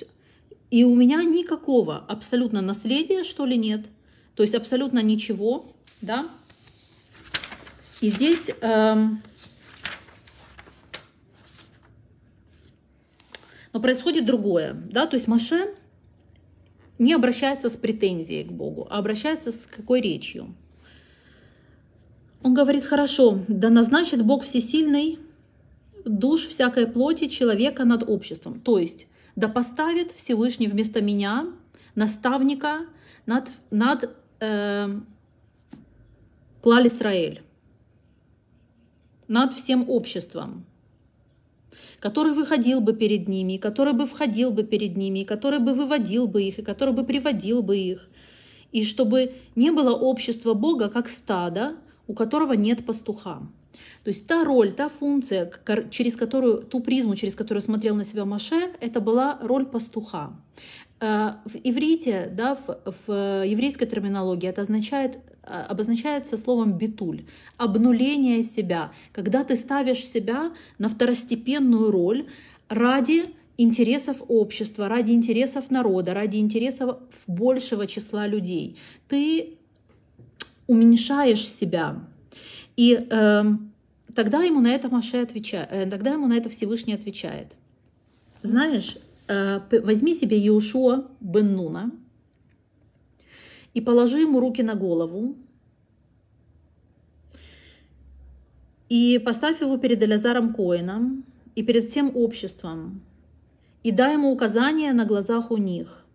И 0.70 0.84
у 0.84 0.94
меня 0.94 1.22
никакого 1.22 1.96
абсолютно 1.96 2.60
наследия, 2.60 3.24
что 3.24 3.46
ли, 3.46 3.56
нет. 3.56 3.86
То 4.34 4.42
есть 4.42 4.54
абсолютно 4.54 5.02
ничего, 5.02 5.72
да. 6.02 6.28
И 8.00 8.10
здесь... 8.10 8.50
Эм, 8.60 9.22
Но 13.72 13.80
происходит 13.82 14.24
другое, 14.24 14.72
да, 14.72 15.06
то 15.06 15.16
есть 15.16 15.28
Маше 15.28 15.74
не 16.98 17.12
обращается 17.14 17.68
с 17.68 17.76
претензией 17.76 18.44
к 18.44 18.52
Богу, 18.52 18.86
а 18.90 18.98
обращается 18.98 19.52
с 19.52 19.66
какой 19.66 20.00
речью? 20.00 20.54
Он 22.42 22.54
говорит, 22.54 22.84
хорошо, 22.84 23.40
да 23.48 23.70
назначит 23.70 24.24
Бог 24.24 24.44
всесильный 24.44 25.18
душ 26.04 26.46
всякой 26.46 26.86
плоти 26.86 27.28
человека 27.28 27.84
над 27.84 28.08
обществом. 28.08 28.60
То 28.60 28.78
есть, 28.78 29.08
да 29.34 29.48
поставит 29.48 30.12
Всевышний 30.12 30.68
вместо 30.68 31.02
меня 31.02 31.46
наставника 31.94 32.86
над, 33.26 33.50
над 33.70 34.10
э, 34.40 35.00
Клаль 36.62 36.86
Исраэль, 36.86 37.42
над 39.28 39.52
всем 39.52 39.90
обществом 39.90 40.64
который 42.00 42.32
выходил 42.32 42.80
бы 42.80 42.92
перед 42.92 43.28
ними, 43.28 43.56
который 43.56 43.92
бы 43.92 44.06
входил 44.06 44.50
бы 44.50 44.62
перед 44.62 44.96
ними, 44.96 45.24
который 45.24 45.58
бы 45.58 45.74
выводил 45.74 46.26
бы 46.26 46.42
их, 46.42 46.58
и 46.58 46.62
который 46.62 46.94
бы 46.94 47.04
приводил 47.04 47.62
бы 47.62 47.76
их. 47.76 48.08
И 48.72 48.84
чтобы 48.84 49.32
не 49.54 49.70
было 49.70 49.94
общества 49.94 50.54
Бога 50.54 50.88
как 50.88 51.08
стада, 51.08 51.76
у 52.06 52.14
которого 52.14 52.52
нет 52.52 52.84
пастуха. 52.84 53.42
То 54.04 54.10
есть 54.10 54.26
та 54.26 54.44
роль, 54.44 54.72
та 54.72 54.88
функция, 54.88 55.50
через 55.90 56.16
которую, 56.16 56.62
ту 56.62 56.80
призму, 56.80 57.16
через 57.16 57.34
которую 57.34 57.62
смотрел 57.62 57.94
на 57.94 58.04
себя 58.04 58.24
Маше, 58.24 58.72
это 58.80 59.00
была 59.00 59.38
роль 59.42 59.66
пастуха. 59.66 60.32
Э, 61.00 61.32
в 61.44 61.56
иврите, 61.62 62.30
да, 62.32 62.54
в, 62.54 62.78
в 63.06 63.44
еврейской 63.44 63.86
терминологии 63.86 64.48
это 64.48 64.62
означает, 64.62 65.18
э, 65.42 65.62
обозначается 65.68 66.36
словом 66.38 66.78
битуль, 66.78 67.24
обнуление 67.58 68.42
себя, 68.42 68.92
когда 69.12 69.44
ты 69.44 69.56
ставишь 69.56 70.04
себя 70.04 70.52
на 70.78 70.88
второстепенную 70.88 71.90
роль 71.90 72.26
ради 72.68 73.24
интересов 73.58 74.22
общества, 74.28 74.88
ради 74.88 75.12
интересов 75.12 75.70
народа, 75.70 76.14
ради 76.14 76.36
интересов 76.36 76.98
большего 77.26 77.86
числа 77.86 78.26
людей. 78.26 78.78
Ты 79.08 79.58
уменьшаешь 80.66 81.46
себя. 81.46 82.04
И 82.76 83.06
э, 83.08 83.44
тогда 84.14 84.42
ему 84.42 84.60
на 84.60 84.68
это 84.68 84.88
Маше 84.88 85.18
отвечает, 85.18 85.68
э, 85.70 85.86
тогда 85.90 86.12
ему 86.12 86.26
на 86.26 86.34
это 86.34 86.48
Всевышний 86.48 86.94
отвечает. 86.94 87.52
Знаешь, 88.42 88.96
возьми 89.28 90.14
себе 90.14 90.38
Иешуа 90.38 91.08
бен 91.20 91.56
Нуна 91.56 91.90
и 93.74 93.80
положи 93.80 94.20
ему 94.20 94.40
руки 94.40 94.62
на 94.62 94.74
голову, 94.74 95.36
и 98.88 99.18
поставь 99.18 99.60
его 99.60 99.76
перед 99.76 100.02
Элязаром 100.02 100.54
Коином 100.54 101.24
и 101.54 101.62
перед 101.62 101.84
всем 101.84 102.10
обществом, 102.14 103.02
и 103.82 103.90
дай 103.90 104.14
ему 104.14 104.32
указания 104.32 104.92
на 104.92 105.04
глазах 105.04 105.50
у 105.50 105.58
них. 105.58 106.06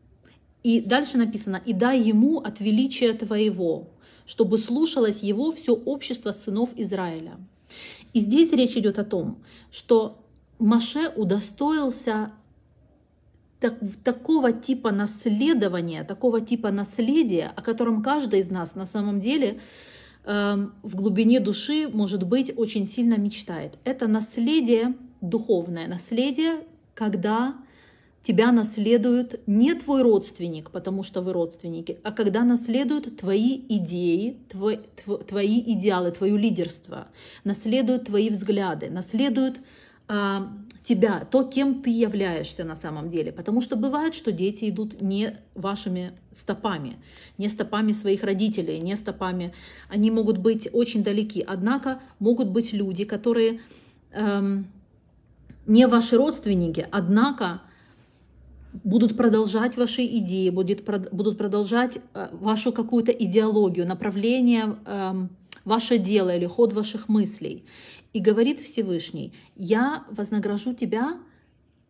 И 0.64 0.82
дальше 0.82 1.18
написано, 1.18 1.62
и 1.64 1.74
дай 1.74 2.00
ему 2.02 2.40
от 2.40 2.60
величия 2.60 3.14
твоего, 3.14 3.90
чтобы 4.26 4.58
слушалось 4.58 5.22
его 5.22 5.52
все 5.52 5.74
общество 5.74 6.32
сынов 6.32 6.72
Израиля. 6.78 7.38
И 8.14 8.20
здесь 8.20 8.52
речь 8.54 8.76
идет 8.76 9.00
о 9.00 9.06
том, 9.06 9.38
что 9.72 10.18
Маше 10.60 11.10
удостоился 11.16 12.32
так, 13.62 13.76
такого 14.04 14.52
типа 14.52 14.92
наследования, 14.92 16.04
такого 16.04 16.42
типа 16.42 16.72
наследия, 16.72 17.54
о 17.56 17.62
котором 17.62 18.02
каждый 18.02 18.40
из 18.40 18.50
нас 18.50 18.76
на 18.76 18.88
самом 18.88 19.22
деле 19.22 19.60
э, 20.26 20.68
в 20.82 20.96
глубине 20.96 21.40
души, 21.40 21.88
может 21.88 22.24
быть, 22.24 22.52
очень 22.58 22.88
сильно 22.88 23.18
мечтает. 23.18 23.78
Это 23.84 24.08
наследие, 24.08 24.96
духовное 25.22 25.88
наследие, 25.88 26.66
когда 26.96 27.54
тебя 28.24 28.52
наследует 28.52 29.42
не 29.46 29.76
твой 29.76 30.02
родственник, 30.02 30.72
потому 30.72 31.04
что 31.04 31.22
вы 31.22 31.32
родственники, 31.32 32.00
а 32.04 32.12
когда 32.12 32.44
наследуют 32.44 33.18
твои 33.18 33.62
идеи, 33.70 34.38
твой, 34.50 34.80
тв, 34.96 35.24
твои 35.28 35.60
идеалы, 35.74 36.12
твое 36.12 36.36
лидерство, 36.36 37.08
наследуют 37.44 38.06
твои 38.06 38.30
взгляды, 38.30 38.90
наследуют 38.90 39.60
а, 40.08 40.52
тебя, 40.84 41.28
то, 41.30 41.44
кем 41.44 41.82
ты 41.82 41.90
являешься 41.90 42.64
на 42.64 42.76
самом 42.76 43.10
деле. 43.10 43.32
Потому 43.32 43.62
что 43.62 43.76
бывает, 43.76 44.14
что 44.16 44.32
дети 44.32 44.70
идут 44.70 45.02
не 45.02 45.38
вашими 45.54 46.14
стопами, 46.32 46.98
не 47.38 47.50
стопами 47.50 47.92
своих 47.92 48.24
родителей, 48.24 48.80
не 48.80 48.96
стопами. 48.96 49.54
Они 49.90 50.10
могут 50.10 50.38
быть 50.38 50.68
очень 50.74 51.04
далеки. 51.04 51.44
Однако 51.48 52.02
могут 52.20 52.50
быть 52.50 52.74
люди, 52.74 53.06
которые 53.06 53.60
эм, 54.12 54.68
не 55.68 55.88
ваши 55.88 56.18
родственники, 56.18 56.88
однако 56.92 57.62
будут 58.84 59.18
продолжать 59.18 59.78
ваши 59.78 60.06
идеи, 60.06 60.50
будет, 60.50 60.84
будут 61.12 61.38
продолжать 61.38 62.00
э, 62.14 62.30
вашу 62.32 62.72
какую-то 62.72 63.12
идеологию, 63.12 63.86
направление, 63.86 64.76
эм, 64.86 65.30
ваше 65.66 65.98
дело 65.98 66.36
или 66.36 66.46
ход 66.46 66.74
ваших 66.74 67.10
мыслей. 67.10 67.66
И 68.14 68.20
говорит 68.20 68.60
Всевышний, 68.60 69.34
я 69.56 70.04
вознагражу 70.10 70.74
тебя 70.74 71.20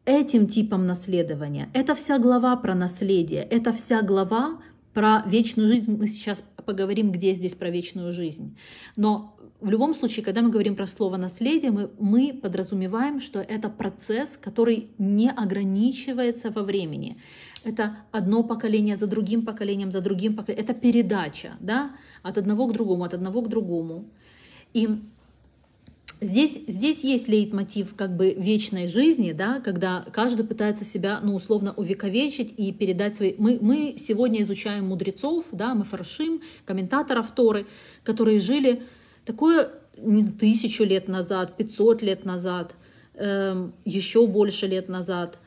этим 0.06 0.48
типом 0.48 0.86
наследования. 0.86 1.70
Это 1.74 1.96
вся 1.96 2.20
глава 2.20 2.56
про 2.56 2.76
наследие, 2.76 3.42
это 3.44 3.72
вся 3.72 4.02
глава 4.02 4.60
про 4.94 5.24
вечную 5.26 5.68
жизнь. 5.68 5.96
Мы 5.96 6.08
сейчас 6.08 6.44
поговорим, 6.66 7.12
где 7.12 7.34
здесь 7.34 7.56
про 7.56 7.70
вечную 7.70 8.12
жизнь. 8.12 8.58
Но 8.96 9.36
в 9.60 9.70
любом 9.70 9.94
случае, 9.94 10.26
когда 10.26 10.42
мы 10.42 10.50
говорим 10.50 10.76
про 10.76 10.88
слово 10.88 11.18
наследие, 11.18 11.72
мы, 11.72 11.90
мы 12.00 12.34
подразумеваем, 12.42 13.20
что 13.20 13.40
это 13.40 13.70
процесс, 13.70 14.38
который 14.42 14.90
не 14.98 15.30
ограничивается 15.30 16.52
во 16.52 16.64
времени. 16.64 17.18
Это 17.64 17.98
одно 18.12 18.44
поколение 18.44 18.96
за 18.96 19.08
другим 19.08 19.46
поколением, 19.46 19.92
за 19.92 20.02
другим 20.02 20.36
поколением. 20.36 20.66
Это 20.66 20.80
передача 20.80 21.52
да? 21.60 21.92
от 22.24 22.38
одного 22.38 22.68
к 22.68 22.74
другому, 22.74 23.04
от 23.04 23.14
одного 23.14 23.42
к 23.42 23.50
другому. 23.50 24.10
И 24.74 24.88
Здесь, 26.24 26.62
здесь 26.68 27.04
есть 27.04 27.28
лейтмотив 27.28 27.96
как 27.96 28.16
бы 28.16 28.34
вечной 28.34 28.88
жизни, 28.88 29.32
да, 29.32 29.60
когда 29.60 30.06
каждый 30.14 30.46
пытается 30.46 30.86
себя, 30.86 31.20
ну, 31.24 31.34
условно, 31.34 31.74
увековечить 31.76 32.54
и 32.58 32.72
передать 32.72 33.16
свои... 33.16 33.34
Мы, 33.40 33.58
мы 33.60 33.96
сегодня 33.98 34.44
изучаем 34.44 34.86
мудрецов, 34.86 35.46
да, 35.52 35.74
мы 35.74 35.84
фаршим, 35.84 36.42
комментаторов 36.64 37.32
Торы, 37.32 37.66
которые 38.04 38.40
жили 38.40 38.84
такое 39.26 39.72
не 39.98 40.24
тысячу 40.24 40.84
лет 40.84 41.08
назад, 41.08 41.58
500 41.58 42.04
лет 42.04 42.24
назад, 42.24 42.76
эм, 43.16 43.74
еще 43.84 44.28
больше 44.28 44.68
лет 44.68 44.90
назад. 44.90 45.40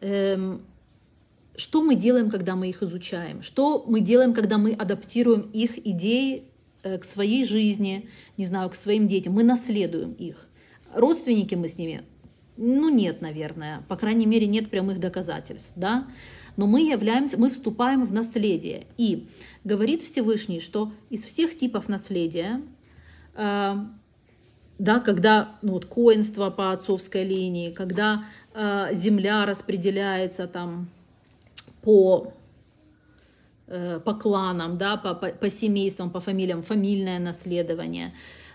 Эм, 0.00 0.62
что 1.56 1.82
мы 1.82 1.94
делаем, 1.94 2.30
когда 2.30 2.56
мы 2.56 2.70
их 2.70 2.82
изучаем? 2.82 3.42
Что 3.42 3.84
мы 3.86 4.00
делаем, 4.00 4.32
когда 4.32 4.56
мы 4.56 4.72
адаптируем 4.72 5.50
их 5.52 5.76
идеи 5.86 6.44
к 6.82 7.04
своей 7.04 7.44
жизни, 7.44 8.08
не 8.36 8.44
знаю, 8.44 8.70
к 8.70 8.74
своим 8.74 9.08
детям. 9.08 9.34
Мы 9.34 9.44
наследуем 9.44 10.12
их. 10.12 10.48
Родственники 10.94 11.54
мы 11.54 11.68
с 11.68 11.78
ними, 11.78 12.02
ну 12.56 12.88
нет, 12.88 13.22
наверное, 13.22 13.82
по 13.88 13.96
крайней 13.96 14.26
мере 14.26 14.46
нет 14.46 14.68
прямых 14.68 15.00
доказательств, 15.00 15.72
да. 15.76 16.06
Но 16.56 16.66
мы 16.66 16.82
являемся, 16.82 17.38
мы 17.38 17.48
вступаем 17.48 18.04
в 18.04 18.12
наследие. 18.12 18.86
И 18.98 19.26
говорит 19.64 20.02
Всевышний, 20.02 20.60
что 20.60 20.92
из 21.08 21.24
всех 21.24 21.56
типов 21.56 21.88
наследия, 21.88 22.60
э, 23.34 23.74
да, 24.78 25.00
когда 25.00 25.56
ну, 25.62 25.72
вот, 25.72 25.86
коинство 25.86 26.50
по 26.50 26.72
отцовской 26.72 27.24
линии, 27.24 27.70
когда 27.70 28.24
э, 28.52 28.90
земля 28.92 29.46
распределяется 29.46 30.46
там 30.46 30.90
по 31.80 32.34
Э, 32.34 32.41
по 34.04 34.14
кланам, 34.14 34.78
да, 34.78 34.96
по, 34.96 35.14
по, 35.14 35.28
по 35.28 35.50
семействам, 35.50 36.10
по 36.10 36.20
фамилиям, 36.20 36.62
фамильное 36.62 37.18
наследование, 37.18 38.12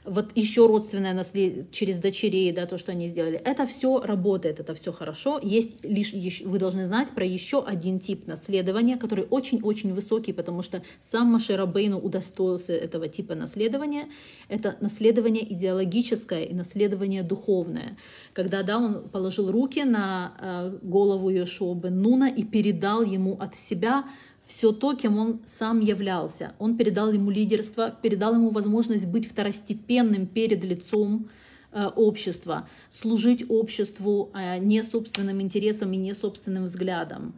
вот 0.07 0.31
еще 0.35 0.67
родственное 0.67 1.13
наследие 1.13 1.67
через 1.71 1.97
дочерей, 1.97 2.51
да, 2.53 2.65
то, 2.65 2.77
что 2.77 2.93
они 2.93 3.09
сделали. 3.09 3.41
Это 3.43 3.65
все 3.65 3.99
работает, 3.99 4.59
это 4.59 4.73
все 4.73 4.93
хорошо. 4.93 5.39
Есть 5.43 5.83
лишь, 5.83 6.41
вы 6.41 6.59
должны 6.59 6.85
знать 6.85 7.09
про 7.09 7.25
еще 7.25 7.63
один 7.63 7.99
тип 7.99 8.25
наследования, 8.25 8.95
который 8.95 9.25
очень-очень 9.29 9.93
высокий, 9.93 10.31
потому 10.31 10.61
что 10.61 10.81
сам 11.01 11.27
Машерабейну 11.27 11.99
удостоился 11.99 12.71
этого 12.71 13.09
типа 13.09 13.35
наследования. 13.35 14.07
Это 14.47 14.77
наследование 14.79 15.43
идеологическое 15.53 16.43
и 16.43 16.53
наследование 16.53 17.23
духовное. 17.23 17.97
Когда, 18.33 18.63
да, 18.63 18.77
он 18.77 19.09
положил 19.09 19.51
руки 19.51 19.83
на 19.83 20.33
э, 20.39 20.77
голову 20.87 21.29
Йошуа 21.29 21.75
бен 21.75 22.01
Нуна 22.01 22.29
и 22.29 22.43
передал 22.43 23.03
ему 23.03 23.37
от 23.39 23.55
себя 23.57 24.05
все 24.47 24.71
то, 24.71 24.93
кем 24.95 25.17
он 25.17 25.41
сам 25.45 25.81
являлся. 25.81 26.53
Он 26.57 26.77
передал 26.77 27.11
ему 27.11 27.29
лидерство, 27.29 27.93
передал 28.01 28.33
ему 28.33 28.49
возможность 28.49 29.05
быть 29.05 29.29
второстепенным 29.29 30.25
перед 30.25 30.63
лицом 30.63 31.27
э, 31.73 31.85
общества, 31.95 32.67
служить 32.89 33.45
обществу 33.49 34.31
э, 34.33 34.59
не 34.59 34.83
собственным 34.83 35.41
интересам 35.41 35.91
и 35.91 35.97
не 35.97 36.13
собственным 36.13 36.63
взглядам. 36.63 37.33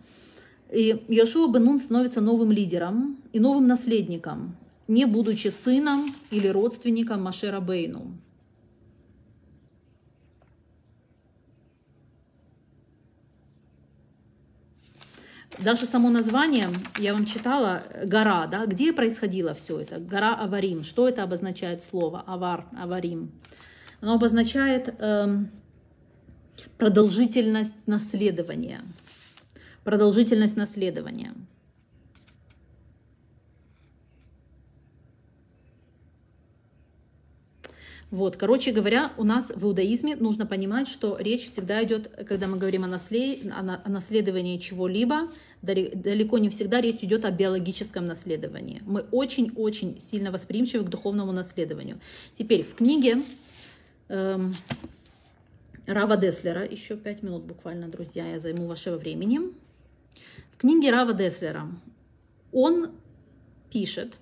И 0.72 1.04
Йошуа 1.08 1.52
Бенун 1.52 1.80
становится 1.80 2.22
новым 2.22 2.52
лидером 2.52 3.18
и 3.34 3.40
новым 3.40 3.66
наследником, 3.66 4.56
не 4.88 5.06
будучи 5.06 5.48
сыном 5.48 6.14
или 6.30 6.48
родственником 6.48 7.24
Машера 7.24 7.60
Бейну. 7.60 8.12
Даже 15.64 15.86
само 15.86 16.10
название, 16.10 16.70
я 17.00 17.14
вам 17.14 17.26
читала, 17.26 17.84
гора, 18.06 18.48
да, 18.48 18.66
где 18.66 18.94
происходило 18.94 19.54
все 19.54 19.82
это? 19.82 20.00
Гора 20.00 20.34
Аварим. 20.34 20.86
Что 20.86 21.10
это 21.10 21.22
обозначает 21.24 21.84
слово 21.84 22.24
Авар, 22.26 22.66
Аварим? 22.82 23.32
Оно 24.00 24.14
обозначает 24.14 24.96
эм, 25.00 25.52
продолжительность 26.78 27.76
наследования. 27.88 28.82
Продолжительность 29.84 30.56
наследования. 30.56 31.34
Вот, 38.12 38.38
короче 38.38 38.72
говоря, 38.72 39.14
у 39.18 39.24
нас 39.24 39.52
в 39.54 39.64
иудаизме 39.66 40.16
нужно 40.16 40.48
понимать, 40.48 40.88
что 40.88 41.16
речь 41.20 41.52
всегда 41.52 41.84
идет, 41.84 42.08
когда 42.28 42.48
мы 42.48 42.58
говорим 42.58 42.84
о, 42.84 42.88
наслед... 42.88 43.40
о 43.52 43.90
наследовании 43.90 44.58
чего-либо, 44.58 45.30
далеко 45.62 46.40
не 46.40 46.50
всегда 46.50 46.82
речь 46.82 47.04
идет 47.04 47.24
о 47.24 47.32
биологическом 47.32 48.08
наследовании. 48.08 48.82
Мы 48.86 49.02
очень-очень 49.12 50.00
сильно 50.00 50.32
восприимчивы 50.32 50.86
к 50.86 50.90
духовному 50.90 51.32
наследованию. 51.32 52.00
Теперь 52.36 52.64
в 52.64 52.74
книге 52.74 53.22
эм, 54.08 54.56
Рава 55.86 56.18
Деслера, 56.18 56.66
еще 56.66 56.98
пять 56.98 57.22
минут 57.22 57.44
буквально, 57.44 57.90
друзья, 57.90 58.26
я 58.26 58.40
займу 58.40 58.66
вашего 58.66 58.98
времени. 58.98 59.40
В 60.54 60.58
книге 60.58 60.90
Рава 60.90 61.14
Деслера 61.14 61.68
он 62.52 62.90
пишет, 63.72 64.16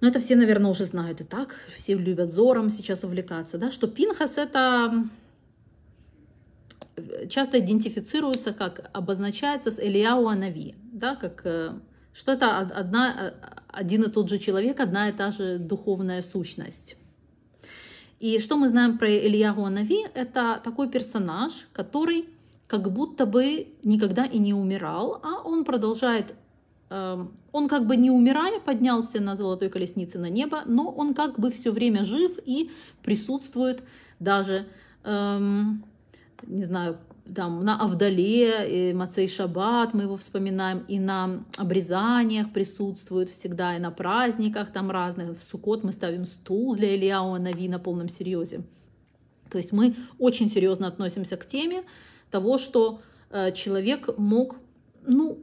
но 0.00 0.08
это 0.08 0.20
все, 0.20 0.36
наверное, 0.36 0.70
уже 0.70 0.84
знают 0.84 1.20
и 1.20 1.24
так. 1.24 1.56
Все 1.74 1.94
любят 1.94 2.32
Зором 2.32 2.70
сейчас 2.70 3.04
увлекаться, 3.04 3.58
да, 3.58 3.72
что 3.72 3.88
Пинхас 3.88 4.38
это 4.38 5.04
часто 7.28 7.58
идентифицируется, 7.58 8.52
как 8.52 8.90
обозначается 8.92 9.70
с 9.70 9.78
Элияу 9.78 10.26
Анави, 10.26 10.74
да, 10.92 11.14
как 11.14 11.42
э, 11.44 11.72
что 12.12 12.32
это 12.32 12.58
одна, 12.58 13.34
один 13.68 14.02
и 14.02 14.10
тот 14.10 14.28
же 14.28 14.38
человек, 14.38 14.80
одна 14.80 15.08
и 15.08 15.12
та 15.12 15.30
же 15.30 15.58
духовная 15.58 16.22
сущность. 16.22 16.96
И 18.18 18.40
что 18.40 18.56
мы 18.56 18.68
знаем 18.68 18.98
про 18.98 19.08
Ильягу 19.08 19.64
Анави? 19.64 20.04
Это 20.14 20.60
такой 20.64 20.90
персонаж, 20.90 21.68
который 21.72 22.28
как 22.66 22.92
будто 22.92 23.26
бы 23.26 23.68
никогда 23.84 24.24
и 24.24 24.38
не 24.38 24.52
умирал, 24.52 25.20
а 25.22 25.42
он 25.42 25.64
продолжает 25.64 26.34
он 26.90 27.68
как 27.68 27.86
бы 27.86 27.96
не 27.96 28.10
умирая 28.10 28.60
поднялся 28.60 29.20
на 29.20 29.36
золотой 29.36 29.68
колеснице 29.68 30.18
на 30.18 30.30
небо, 30.30 30.62
но 30.66 30.90
он 30.90 31.14
как 31.14 31.38
бы 31.38 31.50
все 31.50 31.70
время 31.70 32.04
жив 32.04 32.38
и 32.44 32.70
присутствует 33.02 33.82
даже, 34.18 34.66
эм, 35.04 35.84
не 36.46 36.64
знаю, 36.64 36.98
там, 37.34 37.62
на 37.62 37.78
Авдале, 37.80 38.90
и 38.90 38.94
Мацей 38.94 39.28
Шаббат 39.28 39.92
мы 39.92 40.04
его 40.04 40.16
вспоминаем, 40.16 40.84
и 40.88 40.98
на 40.98 41.44
обрезаниях 41.58 42.52
присутствует 42.52 43.28
всегда, 43.28 43.76
и 43.76 43.78
на 43.78 43.90
праздниках 43.90 44.72
там 44.72 44.90
разных. 44.90 45.38
В 45.38 45.42
Сукот 45.42 45.84
мы 45.84 45.92
ставим 45.92 46.24
стул 46.24 46.74
для 46.74 46.96
Ильяу 46.96 47.38
Нави 47.38 47.68
на 47.68 47.78
полном 47.78 48.08
серьезе. 48.08 48.62
То 49.50 49.58
есть 49.58 49.72
мы 49.72 49.94
очень 50.18 50.50
серьезно 50.50 50.86
относимся 50.86 51.36
к 51.36 51.46
теме 51.46 51.82
того, 52.30 52.58
что 52.58 53.00
э, 53.30 53.52
человек 53.52 54.16
мог, 54.18 54.56
ну, 55.06 55.38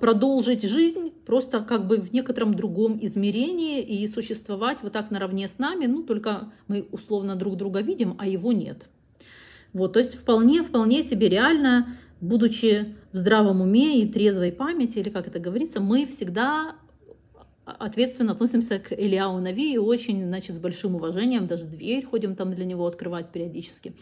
продолжить 0.00 0.62
жизнь 0.62 1.12
просто 1.24 1.60
как 1.60 1.86
бы 1.86 1.98
в 1.98 2.12
некотором 2.12 2.54
другом 2.54 2.98
измерении 3.00 3.80
и 3.80 4.06
существовать 4.08 4.78
вот 4.82 4.92
так 4.92 5.10
наравне 5.10 5.48
с 5.48 5.58
нами, 5.58 5.86
ну 5.86 6.02
только 6.02 6.52
мы 6.68 6.86
условно 6.92 7.36
друг 7.36 7.56
друга 7.56 7.80
видим, 7.80 8.14
а 8.18 8.26
его 8.26 8.52
нет. 8.52 8.88
Вот, 9.72 9.92
то 9.92 9.98
есть 9.98 10.14
вполне, 10.14 10.62
вполне 10.62 11.02
себе 11.02 11.28
реально, 11.28 11.96
будучи 12.20 12.94
в 13.12 13.16
здравом 13.16 13.60
уме 13.60 14.02
и 14.02 14.08
трезвой 14.08 14.52
памяти, 14.52 14.98
или 14.98 15.10
как 15.10 15.28
это 15.28 15.38
говорится, 15.38 15.80
мы 15.80 16.06
всегда 16.06 16.74
ответственно 17.64 18.32
относимся 18.32 18.78
к 18.78 18.92
Элиау 18.92 19.38
Нави 19.38 19.74
и 19.74 19.78
очень, 19.78 20.24
значит, 20.24 20.56
с 20.56 20.58
большим 20.58 20.96
уважением, 20.96 21.46
даже 21.46 21.64
дверь 21.64 22.04
ходим 22.04 22.34
там 22.34 22.52
для 22.54 22.64
него 22.64 22.86
открывать 22.86 23.30
периодически. 23.30 23.94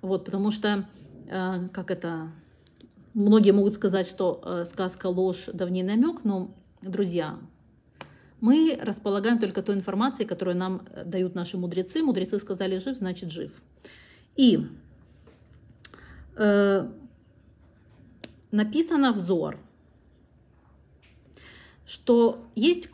Вот, 0.00 0.24
потому 0.24 0.50
что, 0.50 0.86
э, 1.28 1.68
как 1.72 1.90
это, 1.90 2.30
Многие 3.14 3.52
могут 3.52 3.74
сказать, 3.74 4.08
что 4.08 4.42
э, 4.44 4.64
сказка 4.64 5.06
ложь, 5.06 5.48
давний 5.52 5.84
намек, 5.84 6.24
но, 6.24 6.52
друзья, 6.82 7.38
мы 8.40 8.76
располагаем 8.82 9.38
только 9.38 9.62
той 9.62 9.76
информацией, 9.76 10.26
которую 10.26 10.56
нам 10.56 10.82
э, 10.90 11.04
дают 11.04 11.36
наши 11.36 11.56
мудрецы. 11.56 12.02
Мудрецы 12.02 12.40
сказали 12.40 12.78
жив, 12.78 12.98
значит 12.98 13.30
жив. 13.30 13.62
И 14.34 14.66
э, 16.36 16.90
написано 18.50 19.12
взор, 19.12 19.58
что 21.86 22.44
есть 22.56 22.88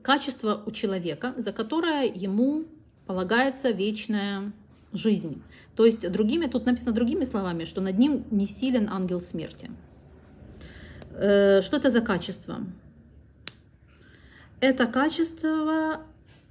качество 0.00 0.62
у 0.64 0.70
человека, 0.70 1.34
за 1.36 1.52
которое 1.52 2.06
ему 2.06 2.64
полагается 3.04 3.70
вечная 3.70 4.50
жизнь. 4.92 5.42
То 5.76 5.84
есть 5.84 6.10
другими, 6.10 6.46
тут 6.46 6.66
написано 6.66 6.92
другими 6.92 7.24
словами, 7.24 7.64
что 7.64 7.80
над 7.80 7.98
ним 7.98 8.24
не 8.30 8.46
силен 8.46 8.88
ангел 8.90 9.20
смерти. 9.20 9.70
Э, 11.12 11.62
что 11.62 11.76
это 11.76 11.90
за 11.90 12.00
качество? 12.00 12.60
Это 14.60 14.86
качество 14.86 16.00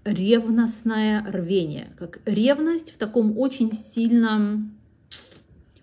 ревностное 0.06 1.26
рвение, 1.30 1.89
как 1.97 2.19
ревность 2.26 2.91
в 2.91 2.97
таком 2.97 3.38
очень 3.38 3.73
сильном 3.73 4.78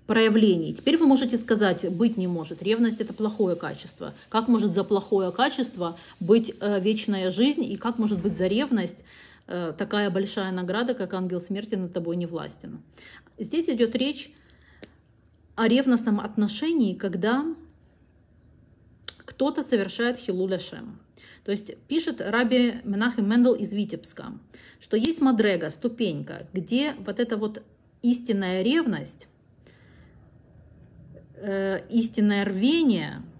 проявлении. 0.06 0.72
Теперь 0.72 0.96
вы 0.96 1.06
можете 1.06 1.36
сказать, 1.36 1.90
быть 1.90 2.16
не 2.16 2.26
может. 2.26 2.62
Ревность 2.62 3.00
это 3.00 3.14
плохое 3.14 3.56
качество. 3.56 4.14
Как 4.28 4.48
может 4.48 4.74
за 4.74 4.84
плохое 4.84 5.32
качество 5.32 5.96
быть 6.20 6.54
э, 6.60 6.80
вечная 6.80 7.30
жизнь 7.30 7.64
и 7.64 7.76
как 7.76 7.98
может 7.98 8.20
быть 8.20 8.36
за 8.36 8.46
ревность 8.46 8.98
такая 9.46 10.10
большая 10.10 10.52
награда, 10.52 10.94
как 10.94 11.14
ангел 11.14 11.40
смерти 11.40 11.74
над 11.74 11.92
тобой 11.92 12.16
не 12.16 12.26
властен. 12.26 12.82
Здесь 13.38 13.68
идет 13.68 13.94
речь 13.96 14.32
о 15.54 15.68
ревностном 15.68 16.20
отношении, 16.20 16.94
когда 16.94 17.44
кто-то 19.18 19.62
совершает 19.62 20.16
хилуля 20.16 20.58
шем. 20.58 20.98
То 21.44 21.50
есть 21.50 21.76
пишет 21.88 22.20
Раби 22.20 22.76
Менахим 22.84 23.28
Мендел 23.28 23.54
из 23.54 23.72
Витебска, 23.72 24.32
что 24.80 24.96
есть 24.96 25.20
мадрега, 25.20 25.70
ступенька, 25.70 26.46
где 26.52 26.94
вот 26.94 27.20
эта 27.20 27.36
вот 27.36 27.62
истинная 28.02 28.62
ревность, 28.62 29.28
э, 31.36 31.86
истинное 31.90 32.44
рвение– 32.44 33.22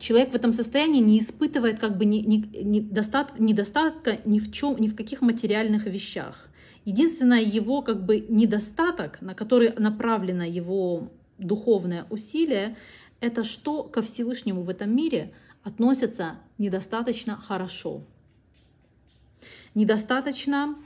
человек 0.00 0.32
в 0.32 0.34
этом 0.34 0.52
состоянии 0.52 1.00
не 1.00 1.20
испытывает 1.20 1.78
как 1.78 1.96
бы 1.96 2.04
ни, 2.04 2.16
ни, 2.16 2.62
недостат, 2.62 3.38
недостатка 3.38 4.18
ни 4.24 4.40
в 4.40 4.50
чем, 4.50 4.76
ни 4.78 4.88
в 4.88 4.96
каких 4.96 5.20
материальных 5.20 5.86
вещах. 5.86 6.48
Единственное 6.84 7.42
его 7.42 7.82
как 7.82 8.04
бы 8.04 8.20
недостаток, 8.28 9.20
на 9.20 9.34
который 9.34 9.72
направлено 9.78 10.44
его 10.44 11.10
духовное 11.38 12.06
усилие, 12.10 12.76
это 13.20 13.44
что 13.44 13.84
ко 13.84 14.02
Всевышнему 14.02 14.62
в 14.62 14.70
этом 14.70 14.94
мире 14.94 15.32
относятся 15.62 16.36
недостаточно 16.58 17.36
хорошо. 17.36 18.02
Недостаточно 19.74 20.76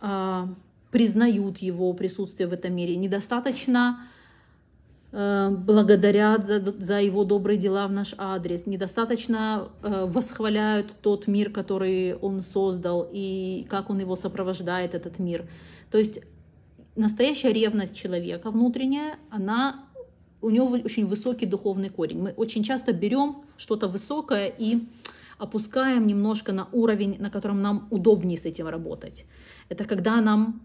э, 0.00 0.46
признают 0.90 1.58
его 1.58 1.92
присутствие 1.94 2.46
в 2.46 2.52
этом 2.52 2.74
мире, 2.74 2.94
недостаточно 2.96 4.06
благодарят 5.16 6.44
за, 6.44 6.60
за 6.60 7.00
его 7.00 7.22
добрые 7.22 7.56
дела 7.56 7.86
в 7.86 7.92
наш 7.92 8.16
адрес, 8.18 8.66
недостаточно 8.66 9.68
э, 9.82 10.06
восхваляют 10.06 10.96
тот 11.02 11.28
мир, 11.28 11.50
который 11.50 12.16
он 12.16 12.42
создал, 12.42 13.08
и 13.12 13.64
как 13.70 13.90
он 13.90 14.00
его 14.00 14.16
сопровождает, 14.16 14.92
этот 14.92 15.20
мир. 15.20 15.48
То 15.92 15.98
есть 15.98 16.18
настоящая 16.96 17.52
ревность 17.52 17.94
человека 17.96 18.50
внутренняя, 18.50 19.18
она 19.30 19.84
у 20.40 20.50
него 20.50 20.66
очень 20.84 21.06
высокий 21.06 21.46
духовный 21.46 21.90
корень. 21.90 22.20
Мы 22.20 22.30
очень 22.32 22.64
часто 22.64 22.92
берем 22.92 23.44
что-то 23.56 23.86
высокое 23.86 24.48
и 24.48 24.80
опускаем 25.38 26.08
немножко 26.08 26.52
на 26.52 26.68
уровень, 26.72 27.16
на 27.20 27.30
котором 27.30 27.62
нам 27.62 27.86
удобнее 27.90 28.36
с 28.36 28.44
этим 28.44 28.66
работать. 28.66 29.26
Это 29.68 29.84
когда 29.84 30.20
нам 30.20 30.60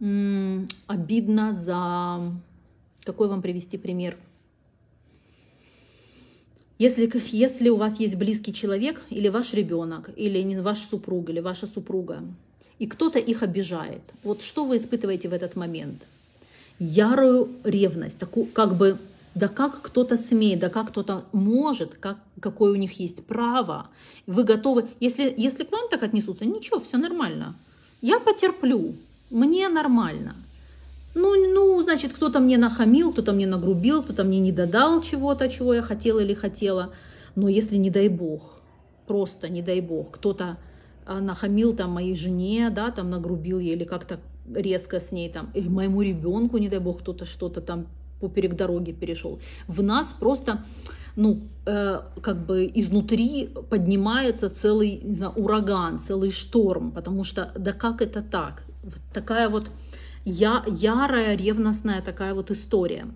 обидно 0.00 1.52
за... 1.52 2.32
Какой 3.04 3.28
вам 3.28 3.42
привести 3.42 3.78
пример? 3.78 4.16
Если, 6.78 7.10
если 7.32 7.70
у 7.70 7.76
вас 7.76 7.98
есть 7.98 8.14
близкий 8.14 8.52
человек, 8.52 9.02
или 9.10 9.28
ваш 9.28 9.54
ребенок, 9.54 10.10
или 10.16 10.60
ваш 10.60 10.78
супруг, 10.78 11.30
или 11.30 11.40
ваша 11.40 11.66
супруга, 11.66 12.22
и 12.78 12.86
кто-то 12.86 13.18
их 13.18 13.42
обижает, 13.42 14.02
вот 14.22 14.42
что 14.42 14.64
вы 14.64 14.76
испытываете 14.76 15.28
в 15.28 15.32
этот 15.32 15.56
момент? 15.56 16.02
Ярую 16.78 17.48
ревность, 17.64 18.18
такую 18.18 18.46
как 18.46 18.76
бы 18.76 18.96
да 19.34 19.48
как 19.48 19.82
кто-то 19.82 20.16
смеет, 20.16 20.60
да 20.60 20.68
как 20.68 20.88
кто-то 20.88 21.24
может, 21.32 21.94
как, 21.94 22.18
какое 22.40 22.72
у 22.72 22.76
них 22.76 23.00
есть 23.00 23.24
право. 23.24 23.88
Вы 24.26 24.44
готовы, 24.44 24.88
если, 25.00 25.32
если 25.36 25.64
к 25.64 25.72
вам 25.72 25.88
так 25.90 26.02
отнесутся, 26.02 26.44
ничего, 26.44 26.80
все 26.80 26.98
нормально. 26.98 27.56
Я 28.00 28.20
потерплю, 28.20 28.94
мне 29.30 29.68
нормально. 29.68 30.34
Ну, 31.14 31.34
ну, 31.54 31.82
значит, 31.82 32.12
кто-то 32.12 32.40
мне 32.40 32.58
нахамил, 32.58 33.12
кто-то 33.12 33.32
мне 33.32 33.46
нагрубил, 33.46 34.02
кто-то 34.02 34.24
мне 34.24 34.38
не 34.38 34.52
додал 34.52 35.02
чего-то, 35.02 35.48
чего 35.48 35.74
я 35.74 35.82
хотела 35.82 36.20
или 36.20 36.34
хотела. 36.34 36.90
Но 37.34 37.48
если, 37.48 37.76
не 37.76 37.90
дай 37.90 38.08
бог, 38.08 38.60
просто 39.06 39.48
не 39.48 39.62
дай 39.62 39.80
бог, 39.80 40.12
кто-то 40.12 40.58
а, 41.06 41.20
нахамил 41.20 41.74
там 41.74 41.90
моей 41.92 42.14
жене, 42.14 42.70
да, 42.70 42.90
там 42.90 43.10
нагрубил 43.10 43.58
ей 43.58 43.74
или 43.74 43.84
как-то 43.84 44.20
резко 44.54 45.00
с 45.00 45.12
ней 45.12 45.28
там, 45.30 45.50
или 45.54 45.68
моему 45.68 46.02
ребенку, 46.02 46.58
не 46.58 46.68
дай 46.68 46.78
бог, 46.78 47.00
кто-то 47.00 47.24
что-то 47.24 47.60
там 47.60 47.86
поперек 48.20 48.54
дороги 48.54 48.92
перешел. 48.92 49.38
В 49.66 49.82
нас 49.82 50.14
просто, 50.18 50.64
ну, 51.16 51.40
э, 51.66 52.00
как 52.20 52.46
бы 52.46 52.70
изнутри 52.74 53.50
поднимается 53.70 54.50
целый, 54.50 55.00
не 55.02 55.14
знаю, 55.14 55.32
ураган, 55.36 55.98
целый 55.98 56.30
шторм, 56.30 56.90
потому 56.90 57.24
что, 57.24 57.52
да 57.56 57.72
как 57.72 58.02
это 58.02 58.22
так? 58.22 58.64
Такая 59.12 59.48
вот 59.48 59.70
я, 60.24 60.62
ярая, 60.66 61.36
ревностная 61.36 62.02
такая 62.02 62.34
вот 62.34 62.50
история. 62.50 63.06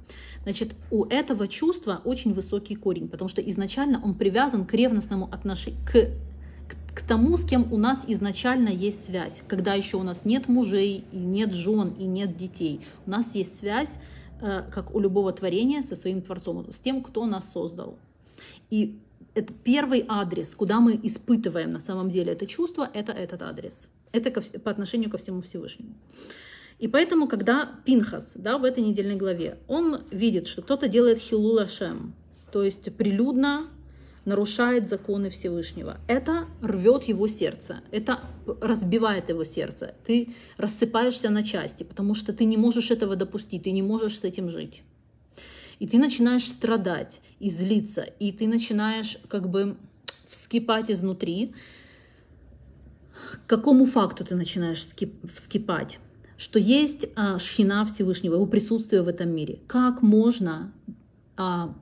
Значит, 0.45 0.75
у 0.91 1.05
этого 1.05 1.47
чувства 1.47 2.01
очень 2.05 2.33
высокий 2.33 2.75
корень, 2.75 3.09
потому 3.09 3.29
что 3.29 3.41
изначально 3.43 4.01
он 4.03 4.15
привязан 4.15 4.65
к 4.65 4.75
ревностному 4.75 5.27
отношению, 5.31 5.81
к, 5.85 5.93
к, 5.93 6.95
к 6.95 7.07
тому, 7.07 7.37
с 7.37 7.45
кем 7.45 7.73
у 7.73 7.77
нас 7.77 8.05
изначально 8.09 8.71
есть 8.71 9.05
связь. 9.05 9.43
Когда 9.47 9.75
еще 9.75 9.99
у 9.99 10.03
нас 10.03 10.25
нет 10.25 10.49
мужей, 10.49 11.05
и 11.13 11.17
нет 11.17 11.53
жен, 11.53 11.95
и 11.99 12.05
нет 12.05 12.37
детей. 12.37 12.81
У 13.07 13.11
нас 13.11 13.35
есть 13.35 13.59
связь, 13.59 13.95
э, 14.41 14.63
как 14.73 14.95
у 14.95 14.99
любого 14.99 15.33
творения, 15.33 15.83
со 15.83 15.95
своим 15.97 16.23
Творцом, 16.23 16.73
с 16.73 16.79
тем, 16.79 17.03
кто 17.03 17.27
нас 17.27 17.53
создал. 17.53 17.99
И 18.71 18.99
это 19.35 19.53
первый 19.65 20.05
адрес, 20.09 20.55
куда 20.55 20.81
мы 20.81 20.99
испытываем 21.03 21.73
на 21.73 21.81
самом 21.81 22.11
деле 22.11 22.33
это 22.33 22.47
чувство, 22.47 22.89
это 22.93 23.13
этот 23.13 23.43
адрес. 23.43 23.89
Это 24.13 24.31
по 24.61 24.71
отношению 24.71 25.11
ко 25.11 25.19
всему 25.19 25.41
Всевышнему. 25.41 25.95
И 26.79 26.89
поэтому, 26.89 27.29
когда 27.29 27.71
Пинхас 27.85 28.33
да, 28.35 28.59
в 28.59 28.65
этой 28.65 28.83
недельной 28.83 29.17
главе, 29.17 29.59
он 29.69 30.03
видит, 30.11 30.49
что 30.49 30.63
кто-то 30.63 30.89
делает 30.89 31.19
хилула 31.19 31.69
шем, 31.69 32.13
то 32.51 32.63
есть 32.63 32.93
прилюдно 32.95 33.69
нарушает 34.25 34.89
законы 34.89 35.31
Всевышнего. 35.31 35.99
Это 36.07 36.47
рвет 36.61 37.05
его 37.05 37.27
сердце, 37.27 37.81
это 37.91 38.21
разбивает 38.61 39.29
его 39.29 39.45
сердце. 39.45 39.95
Ты 40.07 40.35
рассыпаешься 40.57 41.31
на 41.31 41.43
части, 41.43 41.83
потому 41.83 42.15
что 42.15 42.33
ты 42.33 42.45
не 42.45 42.57
можешь 42.57 42.91
этого 42.91 43.17
допустить, 43.17 43.65
ты 43.65 43.71
не 43.73 43.83
можешь 43.83 44.19
с 44.19 44.25
этим 44.25 44.49
жить. 44.49 44.83
И 45.83 45.87
ты 45.89 45.99
начинаешь 45.99 46.45
страдать 46.45 47.21
и 47.41 47.51
злиться, 47.51 48.03
и 48.03 48.31
ты 48.31 48.47
начинаешь 48.47 49.19
как 49.27 49.51
бы 49.51 49.77
вскипать 50.29 50.93
изнутри. 50.93 51.55
К 53.45 53.49
какому 53.49 53.85
факту 53.87 54.25
ты 54.25 54.37
начинаешь 54.37 54.87
вскипать? 55.35 55.99
что 56.37 56.59
есть 56.61 57.07
а, 57.17 57.39
шхина 57.39 57.85
Всевышнего, 57.85 58.35
его 58.35 58.47
присутствие 58.47 59.03
в 59.03 59.09
этом 59.09 59.31
мире. 59.31 59.61
Как 59.67 60.03
можно 60.03 60.73
а, 61.37 61.75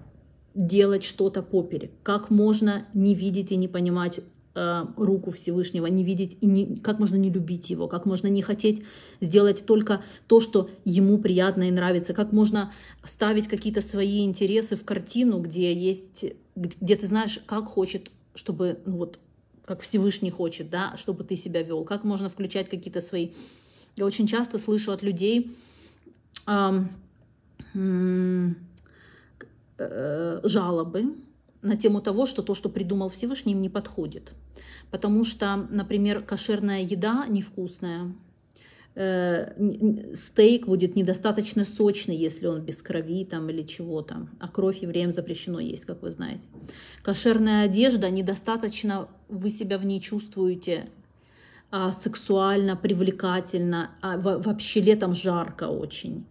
делать 0.54 1.04
что-то 1.04 1.42
поперек? 1.42 1.90
Как 2.02 2.30
можно 2.30 2.86
не 2.94 3.14
видеть 3.14 3.52
и 3.52 3.56
не 3.56 3.68
понимать 3.68 4.20
а, 4.52 4.92
руку 4.96 5.30
Всевышнего, 5.30 5.86
не 5.86 6.02
видеть 6.02 6.36
и 6.40 6.46
не, 6.46 6.76
как 6.78 6.98
можно 6.98 7.14
не 7.14 7.30
любить 7.30 7.70
его, 7.70 7.86
как 7.86 8.04
можно 8.04 8.26
не 8.26 8.42
хотеть 8.42 8.82
сделать 9.20 9.64
только 9.64 10.02
то, 10.26 10.40
что 10.40 10.70
ему 10.84 11.18
приятно 11.18 11.68
и 11.68 11.70
нравится, 11.70 12.14
как 12.14 12.32
можно 12.32 12.72
ставить 13.04 13.46
какие-то 13.46 13.80
свои 13.80 14.24
интересы 14.24 14.74
в 14.74 14.84
картину, 14.84 15.38
где 15.38 15.72
есть, 15.72 16.24
где 16.56 16.96
ты 16.96 17.06
знаешь, 17.06 17.38
как 17.46 17.66
хочет, 17.66 18.10
чтобы 18.34 18.80
ну 18.86 18.96
вот 18.96 19.20
как 19.64 19.82
Всевышний 19.82 20.32
хочет, 20.32 20.68
да, 20.68 20.96
чтобы 20.96 21.22
ты 21.22 21.36
себя 21.36 21.62
вел, 21.62 21.84
как 21.84 22.02
можно 22.02 22.28
включать 22.28 22.68
какие-то 22.68 23.00
свои. 23.00 23.30
Я 23.94 24.04
очень 24.04 24.26
часто 24.26 24.58
слышу 24.58 24.90
от 24.90 25.02
людей 25.02 25.56
э, 26.48 26.84
э, 29.78 30.40
жалобы 30.42 31.14
на 31.62 31.76
тему 31.76 32.00
того, 32.00 32.26
что 32.26 32.42
то, 32.42 32.54
что 32.54 32.68
придумал 32.68 33.08
Всевышний, 33.08 33.52
им 33.52 33.60
не 33.60 33.68
подходит. 33.68 34.32
Потому 34.90 35.24
что, 35.24 35.56
например, 35.70 36.22
кошерная 36.22 36.82
еда 36.82 37.26
невкусная, 37.28 38.14
э, 38.94 40.14
стейк 40.14 40.66
будет 40.66 40.96
недостаточно 40.96 41.64
сочный, 41.64 42.16
если 42.16 42.46
он 42.46 42.62
без 42.62 42.82
крови 42.82 43.24
там, 43.24 43.50
или 43.50 43.62
чего-то, 43.62 44.28
а 44.40 44.48
кровь 44.48 44.82
евреям 44.82 45.12
запрещено 45.12 45.60
есть, 45.60 45.84
как 45.84 46.02
вы 46.02 46.10
знаете. 46.10 46.42
Кошерная 47.02 47.64
одежда 47.64 48.10
недостаточно, 48.10 49.08
вы 49.28 49.50
себя 49.50 49.78
в 49.78 49.84
ней 49.84 50.00
чувствуете 50.00 50.88
а, 51.70 51.92
сексуально, 51.92 52.76
привлекательно, 52.76 53.90
а, 54.00 54.18
вообще 54.18 54.80
летом 54.80 55.14
жарко 55.14 55.64
очень. 55.68 56.26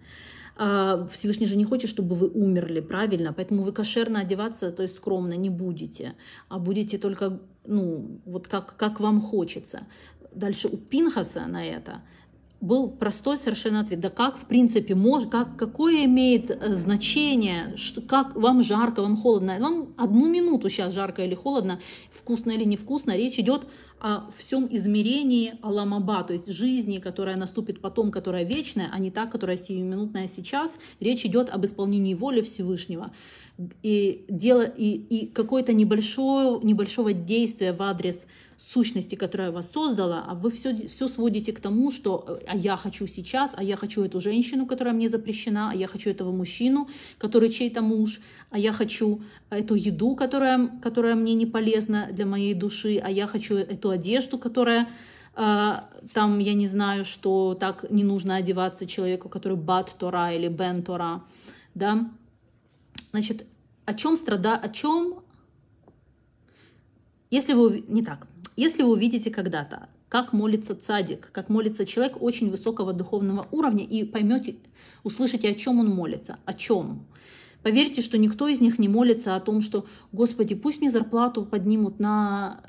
А, 0.62 1.08
Всевышний 1.10 1.48
же 1.48 1.56
не 1.56 1.63
хочет, 1.63 1.89
чтобы 1.89 2.15
вы 2.15 2.28
умерли, 2.28 2.82
правильно? 2.82 3.32
Поэтому 3.32 3.63
вы 3.63 3.72
кошерно 3.72 4.19
одеваться, 4.19 4.72
то 4.72 4.84
есть 4.84 4.98
скромно 4.98 5.36
не 5.38 5.50
будете, 5.50 6.15
а 6.50 6.60
будете 6.60 6.98
только, 6.98 7.39
ну, 7.65 8.19
вот 8.26 8.50
как, 8.50 8.76
как 8.76 9.00
вам 9.00 9.22
хочется. 9.22 9.88
Дальше 10.36 10.67
у 10.67 10.76
Пинхаса 10.76 11.48
на 11.48 11.63
это 11.65 12.02
был 12.60 12.89
простой 12.89 13.38
совершенно 13.38 13.80
ответ. 13.80 14.02
Да 14.02 14.10
как, 14.10 14.38
в 14.38 14.45
принципе, 14.48 14.95
может, 14.95 15.30
как, 15.30 15.56
какое 15.56 16.04
имеет 16.04 16.52
э, 16.52 16.76
значение, 16.76 17.74
что, 17.78 18.02
как 18.02 18.36
вам 18.36 18.62
жарко, 18.62 19.02
вам 19.02 19.15
холодно. 19.15 19.58
Вам 19.62 19.93
одну 19.95 20.28
минуту 20.28 20.67
сейчас 20.67 20.93
жарко 20.93 21.24
или 21.24 21.36
холодно, 21.36 21.80
вкусно 22.12 22.52
или 22.52 22.65
невкусно. 22.65 23.15
Речь 23.15 23.39
идет 23.39 23.65
о 23.99 24.29
всем 24.31 24.67
измерении 24.71 25.53
Аламаба, 25.62 26.23
то 26.23 26.33
есть 26.33 26.51
жизни, 26.51 26.99
которая 26.99 27.35
наступит 27.35 27.81
потом, 27.81 28.12
которая 28.12 28.43
вечная, 28.43 28.89
а 28.91 28.99
не 28.99 29.12
та, 29.12 29.25
которая 29.25 29.57
сиюминутная 29.57 30.27
сейчас. 30.27 30.77
Речь 30.99 31.25
идет 31.25 31.49
об 31.49 31.65
исполнении 31.65 32.13
воли 32.13 32.41
Всевышнего. 32.41 33.12
И, 33.83 34.25
дело, 34.29 34.62
и, 34.62 34.91
и 34.91 35.27
какое-то 35.27 35.73
небольшое, 35.73 36.59
небольшого 36.63 37.12
действия 37.12 37.73
в 37.73 37.81
адрес 37.81 38.25
сущности, 38.59 39.15
которая 39.15 39.51
вас 39.51 39.71
создала, 39.71 40.25
а 40.27 40.35
вы 40.35 40.51
все, 40.51 40.88
все 40.88 41.07
сводите 41.07 41.53
к 41.53 41.59
тому, 41.59 41.91
что 41.91 42.39
а 42.45 42.55
я 42.55 42.75
хочу 42.75 43.07
сейчас, 43.07 43.53
а 43.55 43.63
я 43.63 43.77
хочу 43.77 44.03
эту 44.03 44.19
женщину, 44.19 44.65
которая 44.65 44.93
мне 44.93 45.07
запрещена, 45.07 45.71
а 45.71 45.75
я 45.75 45.88
хочу 45.88 46.09
этого 46.09 46.31
мужчину, 46.31 46.89
который 47.17 47.49
чей-то 47.49 47.81
муж, 47.81 48.19
а 48.49 48.59
я 48.59 48.73
хочу 48.73 49.21
эту 49.49 49.75
еду, 49.75 50.15
которая, 50.15 50.67
которая 50.81 51.15
мне 51.15 51.35
не 51.35 51.45
полезна 51.45 52.09
для 52.12 52.25
моей 52.25 52.53
души, 52.53 52.97
а 52.97 53.09
я 53.09 53.27
хочу 53.27 53.55
эту 53.55 53.88
одежду, 53.89 54.38
которая 54.38 54.88
э, 55.36 55.75
там, 56.13 56.39
я 56.39 56.54
не 56.54 56.67
знаю, 56.67 57.06
что 57.06 57.54
так 57.54 57.89
не 57.89 58.04
нужно 58.04 58.36
одеваться 58.36 58.86
человеку, 58.86 59.30
который 59.30 59.58
бат 59.58 59.95
Тора 59.97 60.34
или 60.34 60.47
бен 60.47 60.84
Тора, 60.84 61.23
да. 61.75 62.10
Значит, 63.12 63.45
о 63.86 63.93
чем 63.93 64.17
страда, 64.17 64.56
о 64.56 64.69
чем, 64.69 65.21
если 67.32 67.54
вы, 67.54 67.84
не 67.88 68.04
так, 68.04 68.28
если 68.56 68.84
вы 68.84 68.91
увидите 68.91 69.32
когда-то, 69.32 69.89
как 70.10 70.34
молится 70.34 70.75
цадик, 70.75 71.32
как 71.32 71.49
молится 71.49 71.86
человек 71.86 72.21
очень 72.21 72.49
высокого 72.49 72.93
духовного 72.93 73.47
уровня, 73.52 73.86
и 73.86 74.04
поймете, 74.04 74.56
услышите, 75.04 75.49
о 75.49 75.54
чем 75.54 75.80
он 75.80 75.89
молится, 75.89 76.39
о 76.45 76.54
чем. 76.54 77.06
Поверьте, 77.62 78.02
что 78.02 78.17
никто 78.17 78.47
из 78.47 78.60
них 78.60 78.80
не 78.80 78.88
молится 78.88 79.36
о 79.36 79.39
том, 79.39 79.62
что, 79.62 79.86
Господи, 80.12 80.56
пусть 80.56 80.82
мне 80.82 80.89
зарплату 80.89 81.45
поднимут 81.45 81.99
на 81.99 82.62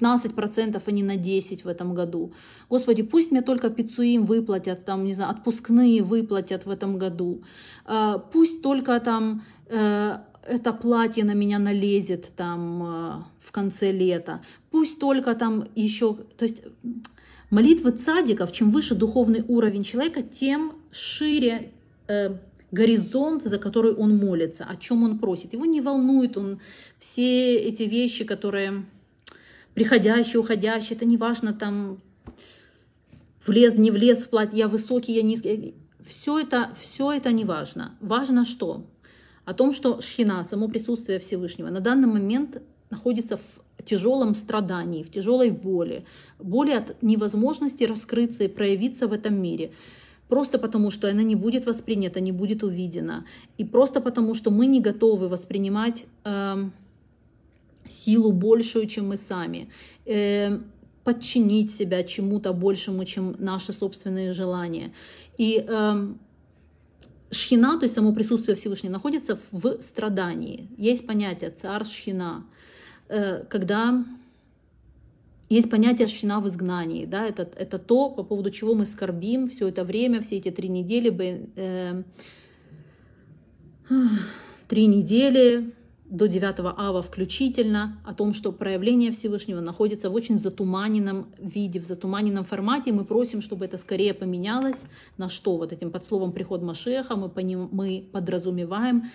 15%, 0.00 0.82
а 0.86 0.90
не 0.90 1.02
на 1.02 1.16
10% 1.16 1.62
в 1.64 1.68
этом 1.68 1.94
году. 1.94 2.32
Господи, 2.70 3.02
пусть 3.02 3.30
мне 3.30 3.42
только 3.42 3.70
пиццуим 3.70 4.26
выплатят, 4.26 4.84
там, 4.84 5.04
не 5.04 5.14
знаю, 5.14 5.30
отпускные 5.30 6.02
выплатят 6.02 6.66
в 6.66 6.70
этом 6.70 6.98
году. 6.98 7.42
А, 7.84 8.18
пусть 8.18 8.62
только 8.62 9.00
там 9.00 9.42
э, 9.66 10.18
это 10.48 10.72
платье 10.72 11.24
на 11.24 11.34
меня 11.34 11.58
налезет 11.58 12.32
там 12.36 12.82
э, 12.82 13.22
в 13.38 13.52
конце 13.52 13.92
лета. 13.92 14.40
Пусть 14.70 14.98
только 14.98 15.34
там 15.34 15.68
еще... 15.74 16.14
То 16.36 16.44
есть 16.44 16.62
молитвы 17.50 17.90
цадиков, 17.92 18.52
чем 18.52 18.70
выше 18.70 18.94
духовный 18.94 19.44
уровень 19.48 19.84
человека, 19.84 20.22
тем 20.22 20.72
шире 20.90 21.72
э, 22.08 22.36
горизонт, 22.70 23.44
за 23.44 23.58
который 23.58 23.94
он 23.94 24.16
молится, 24.16 24.64
о 24.64 24.76
чем 24.76 25.02
он 25.02 25.18
просит. 25.18 25.52
Его 25.52 25.64
не 25.64 25.80
волнует 25.80 26.36
он 26.36 26.60
все 26.98 27.56
эти 27.56 27.82
вещи, 27.84 28.24
которые 28.24 28.84
приходящие, 29.78 30.40
уходящие, 30.40 30.96
это 30.96 31.04
не 31.04 31.16
важно 31.16 31.52
там 31.52 31.98
влез, 33.46 33.78
не 33.78 33.92
влез 33.92 34.24
в 34.24 34.28
платье, 34.28 34.58
я 34.58 34.66
высокий, 34.66 35.12
я 35.12 35.22
низкий. 35.22 35.74
Все 36.04 36.40
это, 36.40 36.70
все 36.80 37.12
это 37.12 37.30
не 37.30 37.44
важно. 37.44 37.92
Важно 38.00 38.44
что? 38.44 38.86
О 39.44 39.54
том, 39.54 39.72
что 39.72 40.00
шхина, 40.00 40.42
само 40.42 40.66
присутствие 40.68 41.20
Всевышнего, 41.20 41.70
на 41.70 41.78
данный 41.78 42.08
момент 42.08 42.60
находится 42.90 43.36
в 43.36 43.84
тяжелом 43.84 44.34
страдании, 44.34 45.04
в 45.04 45.12
тяжелой 45.12 45.50
боли, 45.50 46.04
боли 46.40 46.72
от 46.72 47.00
невозможности 47.00 47.84
раскрыться 47.84 48.44
и 48.44 48.48
проявиться 48.48 49.06
в 49.06 49.12
этом 49.12 49.40
мире. 49.40 49.70
Просто 50.28 50.58
потому, 50.58 50.90
что 50.90 51.08
она 51.08 51.22
не 51.22 51.36
будет 51.36 51.66
воспринята, 51.66 52.18
не 52.18 52.32
будет 52.32 52.64
увидена. 52.64 53.24
И 53.58 53.64
просто 53.64 54.00
потому, 54.00 54.34
что 54.34 54.50
мы 54.50 54.66
не 54.66 54.80
готовы 54.80 55.28
воспринимать 55.28 56.04
э, 56.24 56.70
силу 57.88 58.32
большую, 58.32 58.86
чем 58.86 59.08
мы 59.08 59.16
сами. 59.16 59.68
Э, 60.06 60.58
подчинить 61.04 61.74
себя 61.74 62.02
чему-то 62.02 62.52
большему, 62.52 63.04
чем 63.04 63.34
наши 63.38 63.72
собственные 63.72 64.32
желания. 64.32 64.92
И 65.38 65.64
э, 65.66 66.08
шхина, 67.30 67.78
то 67.78 67.84
есть 67.84 67.94
само 67.94 68.12
присутствие 68.12 68.56
Всевышнего, 68.56 68.92
находится 68.92 69.38
в 69.52 69.80
страдании. 69.80 70.68
Есть 70.76 71.06
понятие 71.06 71.50
царь 71.50 71.86
шхина, 71.86 72.44
э, 73.08 73.44
когда 73.48 74.04
есть 75.48 75.70
понятие 75.70 76.06
шхина 76.08 76.40
в 76.40 76.48
изгнании. 76.48 77.06
Да? 77.06 77.26
Это, 77.26 77.48
это 77.56 77.78
то, 77.78 78.10
по 78.10 78.22
поводу 78.22 78.50
чего 78.50 78.74
мы 78.74 78.84
скорбим 78.84 79.48
все 79.48 79.68
это 79.68 79.84
время, 79.84 80.20
все 80.20 80.36
эти 80.36 80.50
три 80.50 80.68
недели. 80.68 81.48
Э, 81.56 82.02
три 84.68 84.86
недели 84.86 85.72
до 86.10 86.26
9 86.26 86.60
ава 86.60 87.02
включительно, 87.02 87.98
о 88.04 88.14
том, 88.14 88.32
что 88.32 88.50
проявление 88.50 89.12
Всевышнего 89.12 89.60
находится 89.60 90.08
в 90.08 90.14
очень 90.14 90.38
затуманенном 90.38 91.26
виде, 91.38 91.80
в 91.80 91.84
затуманенном 91.84 92.44
формате. 92.44 92.92
Мы 92.92 93.04
просим, 93.04 93.42
чтобы 93.42 93.66
это 93.66 93.76
скорее 93.76 94.14
поменялось. 94.14 94.84
На 95.18 95.28
что? 95.28 95.56
Вот 95.56 95.72
этим 95.72 95.90
под 95.90 96.04
словом 96.04 96.32
«приход 96.32 96.62
Машеха» 96.62 97.14
мы, 97.16 97.28
поним, 97.28 97.68
мы 97.72 98.08
подразумеваем 98.10 99.10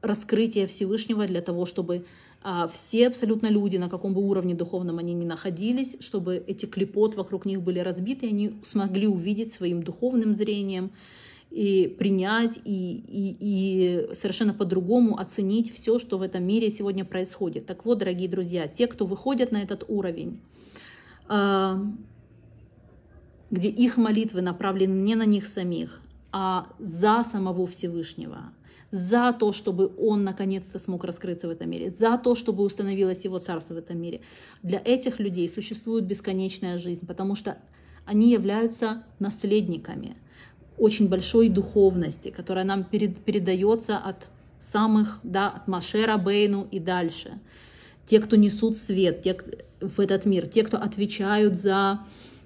раскрытие 0.00 0.66
Всевышнего 0.66 1.26
для 1.26 1.42
того, 1.42 1.66
чтобы 1.66 2.06
а, 2.42 2.66
все 2.66 3.06
абсолютно 3.06 3.48
люди, 3.48 3.76
на 3.76 3.88
каком 3.88 4.14
бы 4.14 4.22
уровне 4.26 4.54
духовном 4.54 4.98
они 4.98 5.12
ни 5.12 5.24
находились, 5.24 5.96
чтобы 6.00 6.42
эти 6.46 6.66
клепот 6.66 7.14
вокруг 7.14 7.44
них 7.44 7.62
были 7.62 7.78
разбиты, 7.78 8.26
и 8.26 8.30
они 8.30 8.52
смогли 8.64 9.06
увидеть 9.06 9.52
своим 9.52 9.82
духовным 9.82 10.34
зрением, 10.34 10.90
и 11.52 11.86
принять, 11.86 12.58
и, 12.64 12.94
и, 12.96 13.36
и 13.40 14.14
совершенно 14.14 14.54
по-другому 14.54 15.18
оценить 15.18 15.72
все, 15.72 15.98
что 15.98 16.16
в 16.16 16.22
этом 16.22 16.42
мире 16.44 16.70
сегодня 16.70 17.04
происходит. 17.04 17.66
Так 17.66 17.84
вот, 17.84 17.98
дорогие 17.98 18.28
друзья, 18.28 18.68
те, 18.68 18.86
кто 18.86 19.04
выходят 19.04 19.52
на 19.52 19.62
этот 19.62 19.84
уровень, 19.88 20.40
а, 21.28 21.84
где 23.50 23.68
их 23.68 23.98
молитвы 23.98 24.40
направлены 24.40 24.94
не 24.94 25.14
на 25.14 25.26
них 25.26 25.46
самих, 25.46 26.00
а 26.32 26.68
за 26.78 27.22
самого 27.22 27.66
Всевышнего, 27.66 28.54
за 28.90 29.36
то, 29.38 29.52
чтобы 29.52 29.92
он 29.98 30.24
наконец-то 30.24 30.78
смог 30.78 31.04
раскрыться 31.04 31.48
в 31.48 31.50
этом 31.50 31.68
мире, 31.68 31.90
за 31.90 32.16
то, 32.16 32.34
чтобы 32.34 32.64
установилось 32.64 33.24
его 33.24 33.38
царство 33.38 33.74
в 33.74 33.76
этом 33.76 34.00
мире. 34.00 34.22
Для 34.62 34.80
этих 34.82 35.20
людей 35.20 35.50
существует 35.50 36.06
бесконечная 36.06 36.78
жизнь, 36.78 37.06
потому 37.06 37.34
что 37.34 37.58
они 38.06 38.30
являются 38.30 39.04
наследниками– 39.18 40.16
очень 40.78 41.08
большой 41.08 41.48
духовности, 41.48 42.30
которая 42.30 42.64
нам 42.64 42.84
перед, 42.84 43.18
передается 43.18 43.98
от 43.98 44.28
самых, 44.60 45.20
да, 45.22 45.48
от 45.48 45.68
Машера 45.68 46.16
Бейну 46.16 46.66
и 46.70 46.78
дальше. 46.78 47.38
Те, 48.06 48.20
кто 48.20 48.36
несут 48.36 48.76
свет 48.76 49.22
те, 49.22 49.36
в 49.80 50.00
этот 50.00 50.24
мир, 50.24 50.46
те, 50.46 50.62
кто 50.62 50.76
отвечают 50.76 51.56
за, 51.56 52.00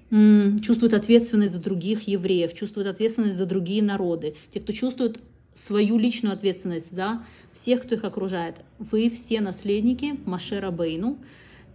чувствуют 0.09 0.93
ответственность 0.93 1.53
за 1.53 1.59
других 1.59 2.07
евреев, 2.07 2.53
чувствуют 2.53 2.87
ответственность 2.87 3.35
за 3.35 3.45
другие 3.45 3.83
народы, 3.83 4.35
те, 4.53 4.59
кто 4.59 4.73
чувствует 4.73 5.19
свою 5.53 5.97
личную 5.97 6.33
ответственность 6.33 6.93
за 6.93 7.23
всех, 7.51 7.83
кто 7.83 7.95
их 7.95 8.03
окружает. 8.03 8.57
Вы 8.77 9.09
все 9.09 9.41
наследники 9.41 10.19
Машера 10.25 10.69
Бейну, 10.69 11.17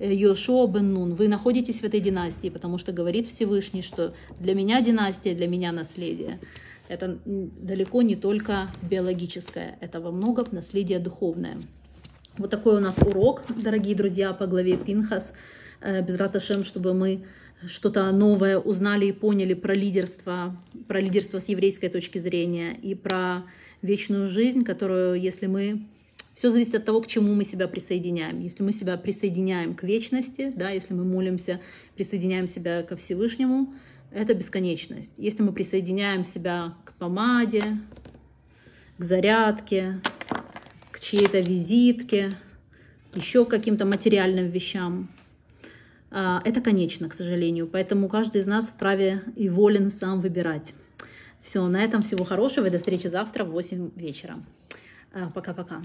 Йошуа 0.02 0.66
бен 0.66 0.92
Нун, 0.92 1.14
вы 1.14 1.28
находитесь 1.28 1.80
в 1.80 1.84
этой 1.84 2.00
династии, 2.00 2.48
потому 2.48 2.78
что 2.78 2.92
говорит 2.92 3.28
Всевышний, 3.28 3.82
что 3.82 4.14
для 4.40 4.54
меня 4.54 4.80
династия, 4.80 5.34
для 5.34 5.46
меня 5.46 5.70
наследие. 5.72 6.40
Это 6.88 7.18
далеко 7.24 8.02
не 8.02 8.16
только 8.16 8.68
биологическое, 8.82 9.78
это 9.80 10.00
во 10.00 10.10
многом 10.10 10.48
наследие 10.50 10.98
духовное. 10.98 11.56
Вот 12.36 12.50
такой 12.50 12.76
у 12.76 12.80
нас 12.80 12.98
урок, 12.98 13.42
дорогие 13.62 13.94
друзья, 13.94 14.32
по 14.32 14.46
главе 14.46 14.76
Пинхас. 14.76 15.32
Э, 15.80 16.02
без 16.02 16.16
раташем, 16.16 16.64
чтобы 16.64 16.94
мы 16.94 17.24
что-то 17.66 18.10
новое 18.12 18.58
узнали 18.58 19.06
и 19.06 19.12
поняли 19.12 19.54
про 19.54 19.74
лидерство, 19.74 20.56
про 20.88 21.00
лидерство 21.00 21.38
с 21.38 21.48
еврейской 21.48 21.88
точки 21.88 22.18
зрения 22.18 22.74
и 22.82 22.94
про 22.94 23.44
вечную 23.82 24.28
жизнь, 24.28 24.64
которую, 24.64 25.20
если 25.20 25.46
мы 25.46 25.86
все 26.34 26.50
зависит 26.50 26.74
от 26.74 26.84
того, 26.84 27.00
к 27.00 27.06
чему 27.06 27.34
мы 27.34 27.44
себя 27.44 27.68
присоединяем. 27.68 28.40
Если 28.40 28.62
мы 28.62 28.72
себя 28.72 28.96
присоединяем 28.96 29.74
к 29.74 29.82
вечности, 29.82 30.52
да, 30.56 30.70
если 30.70 30.94
мы 30.94 31.04
молимся, 31.04 31.60
присоединяем 31.94 32.46
себя 32.46 32.82
ко 32.82 32.96
Всевышнему, 32.96 33.74
это 34.10 34.34
бесконечность. 34.34 35.12
Если 35.16 35.42
мы 35.42 35.52
присоединяем 35.52 36.24
себя 36.24 36.74
к 36.84 36.94
помаде, 36.94 37.62
к 38.98 39.04
зарядке, 39.04 40.00
к 40.90 41.00
чьей-то 41.00 41.40
визитке, 41.40 42.30
еще 43.14 43.44
к 43.44 43.50
каким-то 43.50 43.84
материальным 43.84 44.48
вещам, 44.48 45.10
а, 46.10 46.42
это 46.44 46.60
конечно, 46.60 47.08
к 47.08 47.14
сожалению. 47.14 47.66
Поэтому 47.66 48.08
каждый 48.08 48.42
из 48.42 48.46
нас 48.46 48.66
вправе 48.66 49.22
и 49.34 49.48
волен 49.48 49.90
сам 49.90 50.20
выбирать. 50.20 50.74
Все, 51.40 51.66
на 51.66 51.82
этом 51.82 52.02
всего 52.02 52.24
хорошего 52.24 52.66
и 52.66 52.70
до 52.70 52.78
встречи 52.78 53.08
завтра 53.08 53.44
в 53.44 53.50
8 53.50 53.90
вечера. 53.96 54.36
А, 55.12 55.30
пока-пока. 55.30 55.82